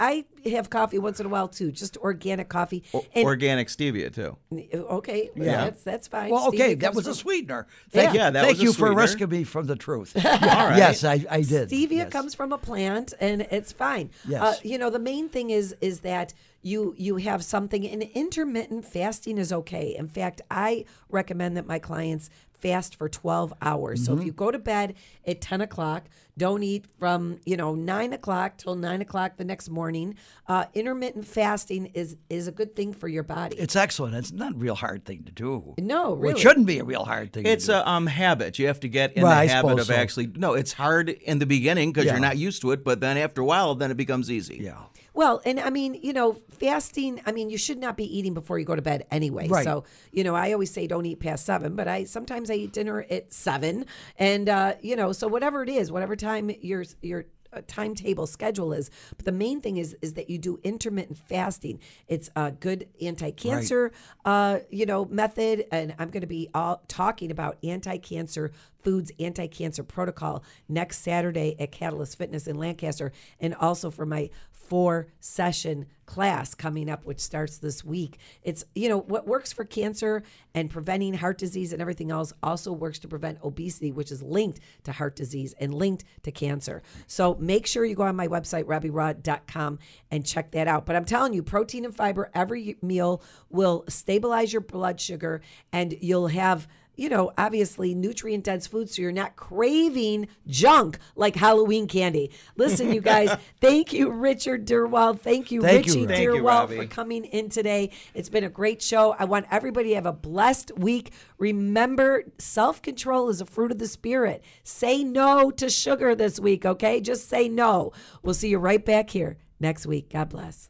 I 0.43 0.49
have 0.49 0.69
coffee 0.69 0.97
once 0.97 1.19
in 1.19 1.25
a 1.25 1.29
while 1.29 1.47
too, 1.47 1.71
just 1.71 1.95
organic 1.97 2.49
coffee. 2.49 2.83
And- 3.13 3.25
Organic 3.25 3.67
stevia, 3.67 4.13
too. 4.13 4.37
okay, 4.73 5.29
well, 5.35 5.45
Yeah. 5.45 5.63
that's 5.65 5.83
that's 5.83 6.07
fine. 6.07 6.31
Well, 6.31 6.47
okay, 6.47 6.75
Stevia 6.75 6.79
that 6.79 6.85
comes 6.87 6.95
was 6.95 7.07
a 7.07 7.13
sweetener. 7.15 7.67
Thank, 7.91 8.15
Yeah, 8.15 8.29
that 8.31 8.41
thank 8.45 8.53
was 8.57 8.61
a 8.61 8.63
you 8.63 8.73
for 8.73 8.93
rescuing 8.93 9.29
me 9.31 9.43
from 9.43 9.67
the 9.67 9.75
truth. 9.75 10.13
Yes, 10.15 11.03
I, 11.03 11.23
I 11.29 11.41
did. 11.41 11.69
Stevia 11.69 11.91
Yes. 11.91 12.11
comes 12.11 12.33
from 12.33 12.51
a 12.51 12.57
plant, 12.57 13.13
and 13.19 13.41
it's 13.51 13.71
fine. 13.71 14.09
Yes. 14.27 14.41
Uh, 14.41 14.55
you 14.63 14.77
know, 14.77 14.89
the 14.89 14.99
main 14.99 15.29
thing 15.29 15.49
is 15.51 15.75
is 15.81 15.99
that 16.01 16.33
you 16.61 16.93
you 16.97 17.17
have 17.17 17.43
something. 17.43 17.87
And 17.87 18.01
intermittent 18.03 18.85
fasting 18.85 19.37
is 19.37 19.53
okay. 19.53 19.95
In 19.97 20.07
fact, 20.07 20.41
I 20.49 20.85
recommend 21.09 21.57
that 21.57 21.65
my 21.67 21.79
clients 21.79 22.29
fast 22.59 22.95
for 22.95 23.09
12 23.09 23.53
hours. 23.61 24.05
So 24.05 24.13
if 24.13 24.19
Mm-hmm. 24.19 24.25
you 24.27 24.31
go 24.33 24.51
to 24.51 24.59
bed 24.59 24.95
at 25.25 25.41
10 25.41 25.61
o'clock, 25.61 26.05
don't 26.37 26.63
eat 26.63 26.85
from 26.99 27.39
you 27.45 27.57
know 27.57 27.75
nine 27.75 28.13
o'clock 28.13 28.55
till 28.57 28.75
nine 28.75 29.01
o'clock 29.01 29.35
the 29.35 29.43
next 29.43 29.69
morning. 29.69 30.15
Uh, 30.47 30.65
intermittent 30.73 31.25
fasting 31.27 31.87
is 31.93 32.15
is 32.29 32.47
a 32.47 32.51
good 32.53 32.75
thing 32.77 32.93
for 32.93 33.09
your 33.09 33.23
body. 33.23 33.57
It's 33.57 33.75
excellent. 33.75 34.15
It's 34.15 34.31
not 34.31 34.53
a 34.53 34.55
real 34.57 34.75
hard 34.75 35.03
thing 35.03 35.23
to 35.23 35.31
do. 35.33 35.73
No, 35.77 36.13
really. 36.15 36.33
it 36.35 36.39
shouldn't 36.39 36.65
be 36.65 36.79
a 36.79 36.83
real 36.85 37.03
hard 37.03 37.33
thing. 37.33 37.45
It's 37.45 37.65
to 37.65 37.71
do. 37.73 37.77
a 37.79 37.85
um, 37.87 38.07
habit. 38.07 38.57
You 38.57 38.67
have 38.67 38.79
to 38.81 38.87
get 38.89 39.13
in 39.17 39.23
Well, 39.23 39.31
I 39.33 39.47
the 39.47 39.53
habit 39.53 39.79
of 39.79 39.87
so. 39.87 39.93
actually. 39.95 40.27
No, 40.27 40.53
it's 40.53 40.71
hard 40.71 41.09
in 41.09 41.39
the 41.39 41.45
beginning 41.45 41.91
because 41.91 42.05
Yeah. 42.05 42.13
you're 42.13 42.21
not 42.21 42.37
used 42.37 42.61
to 42.61 42.71
it, 42.71 42.85
but 42.85 43.01
then 43.01 43.17
after 43.17 43.41
a 43.41 43.45
while, 43.45 43.75
then 43.75 43.91
it 43.91 43.97
becomes 43.97 44.31
easy. 44.31 44.59
yeah. 44.63 44.77
Well, 45.19 45.41
and 45.43 45.59
I 45.59 45.69
mean, 45.69 45.95
you 45.95 46.13
know, 46.13 46.37
fasting, 46.47 47.19
I 47.25 47.33
mean, 47.33 47.49
you 47.49 47.57
should 47.57 47.77
not 47.77 47.97
be 47.97 48.05
eating 48.05 48.33
before 48.33 48.57
you 48.57 48.63
go 48.63 48.73
to 48.73 48.81
bed 48.81 49.05
anyway. 49.11 49.49
Right. 49.49 49.65
So, 49.65 49.83
you 50.13 50.23
know, 50.23 50.33
I 50.33 50.53
always 50.53 50.71
say 50.71 50.87
don't 50.87 51.05
eat 51.05 51.19
past 51.19 51.45
seven, 51.45 51.75
but 51.75 51.89
I 51.89 52.05
sometimes 52.05 52.49
I 52.49 52.53
eat 52.53 52.71
dinner 52.71 53.05
at 53.09 53.33
seven. 53.33 53.85
And, 54.17 54.47
uh, 54.47 54.75
you 54.79 54.95
know, 54.95 55.11
so 55.11 55.27
whatever 55.27 55.61
it 55.61 55.67
is, 55.67 55.91
whatever 55.91 56.15
time 56.15 56.49
your, 56.61 56.85
your 57.01 57.25
uh, 57.51 57.61
timetable 57.67 58.27
schedule 58.27 58.71
is. 58.71 58.91
But 59.17 59.25
the 59.25 59.33
main 59.33 59.59
thing 59.59 59.75
is 59.75 59.97
is 60.01 60.13
that 60.13 60.29
you 60.29 60.37
do 60.37 60.59
intermittent 60.63 61.17
fasting. 61.17 61.79
It's 62.07 62.29
a 62.37 62.51
good 62.51 62.87
anti-cancer, 63.01 63.91
uh, 64.23 64.59
you 64.69 64.85
know, 64.85 65.03
method, 65.05 65.65
and 65.71 65.95
I'm 65.99 66.11
going 66.11 66.21
to 66.21 66.27
be 66.27 66.49
all 66.53 66.81
talking 66.87 67.31
about 67.31 67.57
anti-cancer 67.63 68.51
foods, 68.83 69.11
anti-cancer 69.19 69.83
protocol 69.83 70.43
next 70.69 70.99
Saturday 70.99 71.55
at 71.59 71.71
Catalyst 71.71 72.17
Fitness 72.17 72.47
in 72.47 72.55
Lancaster, 72.55 73.11
and 73.39 73.55
also 73.55 73.89
for 73.89 74.05
my 74.05 74.29
four 74.69 75.07
session 75.19 75.87
class 76.05 76.55
coming 76.55 76.89
up, 76.89 77.05
which 77.05 77.19
starts 77.19 77.57
this 77.57 77.83
week. 77.83 78.17
It's, 78.43 78.63
you 78.73 78.89
know, 78.89 78.99
what 78.99 79.27
works 79.27 79.51
for 79.51 79.63
cancer 79.63 80.23
and 80.55 80.69
preventing 80.69 81.13
heart 81.13 81.37
disease 81.37 81.71
and 81.73 81.81
everything 81.81 82.09
else 82.09 82.33
also 82.41 82.71
works 82.71 82.99
to 82.99 83.07
prevent 83.07 83.39
obesity, 83.43 83.91
which 83.91 84.11
is 84.11 84.23
linked 84.23 84.59
to 84.85 84.91
heart 84.91 85.15
disease 85.15 85.53
and 85.59 85.73
linked 85.73 86.03
to 86.23 86.31
cancer. 86.31 86.81
So 87.05 87.35
make 87.35 87.67
sure 87.67 87.85
you 87.85 87.95
go 87.95 88.03
on 88.03 88.15
my 88.15 88.27
website, 88.27 88.63
robbierod.com, 88.63 89.79
and 90.09 90.25
check 90.25 90.51
that 90.51 90.67
out. 90.67 90.85
But 90.85 90.95
I'm 90.95 91.05
telling 91.05 91.33
you, 91.33 91.43
protein 91.43 91.85
and 91.85 91.95
fiber 91.95 92.31
every 92.33 92.77
meal 92.81 93.21
will 93.49 93.85
stabilize 93.87 94.51
your 94.51 94.61
blood 94.61 94.99
sugar 94.99 95.41
and 95.71 95.95
you'll 96.01 96.27
have 96.27 96.67
you 96.99 97.07
know, 97.07 97.31
obviously 97.37 97.95
nutrient 97.95 98.43
dense 98.43 98.67
food 98.67 98.89
so 98.89 99.01
you're 99.01 99.11
not 99.11 99.37
craving 99.37 100.27
junk 100.47 100.99
like 101.15 101.35
Halloween 101.35 101.87
candy. 101.87 102.31
Listen, 102.57 102.91
you 102.91 102.99
guys, 103.13 103.33
thank 103.61 103.93
you, 103.93 104.11
Richard 104.11 104.67
Derwald. 104.67 105.21
Thank 105.21 105.49
you, 105.49 105.61
Thank 105.61 105.87
you, 105.87 106.05
Richie 106.05 106.27
Rob. 106.27 106.67
Thank 106.69 106.81
you, 106.81 106.87
for 106.87 106.93
coming 106.93 107.23
in 107.23 107.49
today. 107.49 107.91
It's 108.13 108.27
been 108.27 108.43
a 108.43 108.49
great 108.49 108.81
show. 108.81 109.15
I 109.17 109.23
want 109.25 109.45
everybody 109.49 109.89
to 109.89 109.95
have 109.95 110.05
a 110.05 110.11
blessed 110.11 110.77
week. 110.77 111.13
Remember, 111.37 112.23
self 112.37 112.81
control 112.81 113.29
is 113.29 113.39
a 113.39 113.45
fruit 113.45 113.71
of 113.71 113.79
the 113.79 113.87
spirit. 113.87 114.43
Say 114.63 115.03
no 115.03 115.51
to 115.51 115.69
sugar 115.69 116.15
this 116.15 116.37
week, 116.39 116.65
okay? 116.65 116.99
Just 116.99 117.29
say 117.29 117.47
no. 117.47 117.93
We'll 118.23 118.33
see 118.33 118.49
you 118.49 118.57
right 118.59 118.83
back 118.85 119.09
here 119.09 119.37
next 119.59 119.85
week. 119.85 120.11
God 120.11 120.29
bless. 120.29 120.69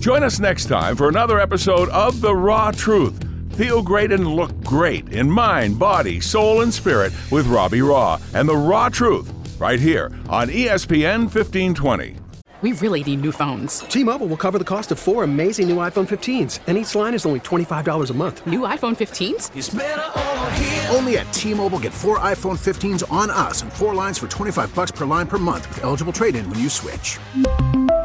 Join 0.00 0.22
us 0.22 0.38
next 0.38 0.66
time 0.66 0.96
for 0.96 1.08
another 1.08 1.40
episode 1.40 1.88
of 1.88 2.20
The 2.20 2.36
Raw 2.36 2.70
Truth. 2.72 3.33
Feel 3.56 3.82
great 3.82 4.10
and 4.10 4.26
look 4.26 4.50
great 4.64 5.12
in 5.12 5.30
mind, 5.30 5.78
body, 5.78 6.18
soul, 6.18 6.62
and 6.62 6.74
spirit 6.74 7.12
with 7.30 7.46
Robbie 7.46 7.78
Raugh 7.78 8.20
and 8.34 8.48
The 8.48 8.56
Raw 8.56 8.88
Truth 8.88 9.32
right 9.60 9.78
here 9.78 10.06
on 10.28 10.48
ESPN 10.48 11.32
1520. 11.32 12.16
We 12.62 12.72
really 12.72 13.04
need 13.04 13.20
new 13.20 13.30
phones. 13.30 13.78
T-Mobile 13.80 14.26
will 14.26 14.36
cover 14.36 14.58
the 14.58 14.64
cost 14.64 14.90
of 14.90 14.98
four 14.98 15.22
amazing 15.22 15.68
new 15.68 15.76
iPhone 15.76 16.08
15s, 16.08 16.58
and 16.66 16.76
each 16.76 16.96
line 16.96 17.14
is 17.14 17.26
only 17.26 17.38
$25 17.40 18.10
a 18.10 18.14
month. 18.14 18.44
New 18.44 18.60
iPhone 18.60 18.96
15s? 18.96 20.92
Only 20.92 21.18
at 21.18 21.32
T-Mobile 21.32 21.78
get 21.78 21.92
four 21.92 22.18
iPhone 22.18 22.58
15s 22.58 23.08
on 23.12 23.30
us 23.30 23.62
and 23.62 23.72
four 23.72 23.94
lines 23.94 24.18
for 24.18 24.26
25 24.26 24.74
bucks 24.74 24.90
per 24.90 25.04
line 25.04 25.28
per 25.28 25.38
month 25.38 25.68
with 25.68 25.84
eligible 25.84 26.12
trade-in 26.12 26.48
when 26.50 26.58
you 26.58 26.68
switch. 26.68 27.20